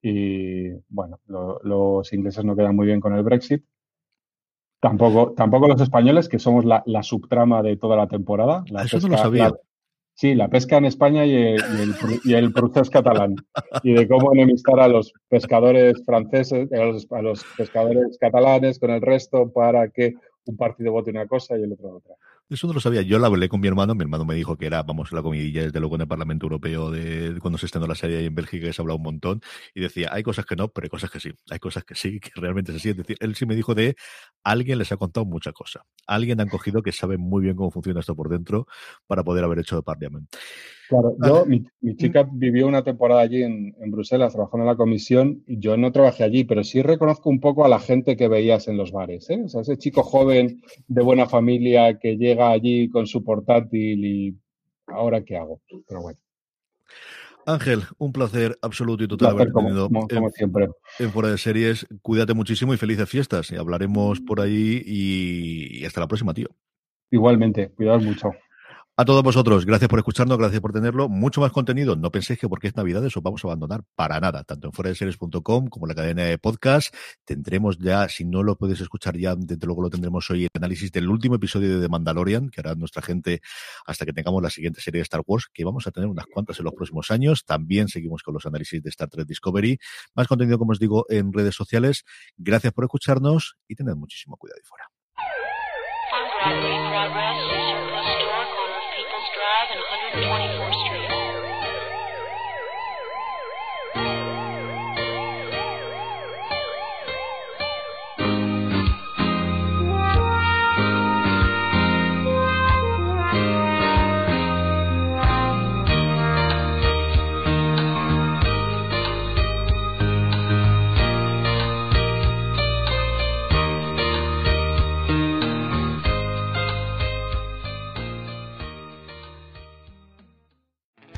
[0.01, 3.63] y bueno, los ingleses no quedan muy bien con el Brexit.
[4.83, 8.65] Tampoco, tampoco los españoles, que somos la, subtrama de toda la temporada.
[8.67, 9.53] La Eso no lo sabía.
[10.13, 11.61] sí, la pesca en España y el,
[12.25, 13.35] y el, procés catalán.
[13.81, 18.89] Y de cómo enemistar a los pescadores franceses, a los, a los pescadores catalanes con
[18.89, 20.15] el resto para que
[20.47, 22.15] un partido vote una cosa y el otro otra.
[22.49, 23.01] Eso no lo sabía.
[23.01, 23.95] Yo la hablé con mi hermano.
[23.95, 26.91] Mi hermano me dijo que era, vamos, la comidilla desde luego en el Parlamento Europeo
[26.91, 29.41] de cuando se estrenó la serie ahí en Bélgica que se hablado un montón.
[29.73, 31.31] Y decía, hay cosas que no, pero hay cosas que sí.
[31.49, 32.89] Hay cosas que sí, que realmente se así.
[32.89, 33.95] Es decir, él sí me dijo de
[34.43, 35.85] alguien les ha contado mucha cosa.
[36.05, 38.67] Alguien han cogido que sabe muy bien cómo funciona esto por dentro
[39.07, 40.29] para poder haber hecho de Parliament.
[40.89, 41.65] Claro, yo, mi,
[41.95, 46.23] chica vivió una temporada allí en, Bruselas trabajando en la comisión y yo no trabajé
[46.23, 49.29] allí, pero sí reconozco un poco a la gente que veías en los bares.
[49.29, 49.41] ¿eh?
[49.45, 54.37] O sea, ese chico joven de buena familia que llega allí con su portátil y
[54.87, 55.61] ahora qué hago.
[55.87, 56.19] Pero bueno.
[57.45, 60.69] Ángel, un placer absoluto y total haber tenido como, siempre.
[60.99, 61.85] en Fuera de Series.
[62.01, 63.51] Cuídate muchísimo y felices fiestas.
[63.51, 66.47] Y hablaremos por ahí y, y hasta la próxima, tío.
[67.11, 68.31] Igualmente, cuidaos mucho.
[68.95, 71.09] A todos vosotros, gracias por escucharnos, gracias por tenerlo.
[71.09, 71.95] Mucho más contenido.
[71.95, 75.65] No penséis que porque es Navidad eso vamos a abandonar para nada, tanto en foradeseries.com
[75.67, 76.93] como en la cadena de podcast.
[77.25, 80.91] Tendremos ya, si no lo podéis escuchar ya, desde luego lo tendremos hoy, el análisis
[80.91, 83.41] del último episodio de The Mandalorian, que hará nuestra gente
[83.87, 86.59] hasta que tengamos la siguiente serie de Star Wars, que vamos a tener unas cuantas
[86.59, 87.45] en los próximos años.
[87.45, 89.79] También seguimos con los análisis de Star Trek Discovery.
[90.13, 92.05] Más contenido, como os digo, en redes sociales.
[92.37, 94.85] Gracias por escucharnos y tened muchísimo cuidado y fuera.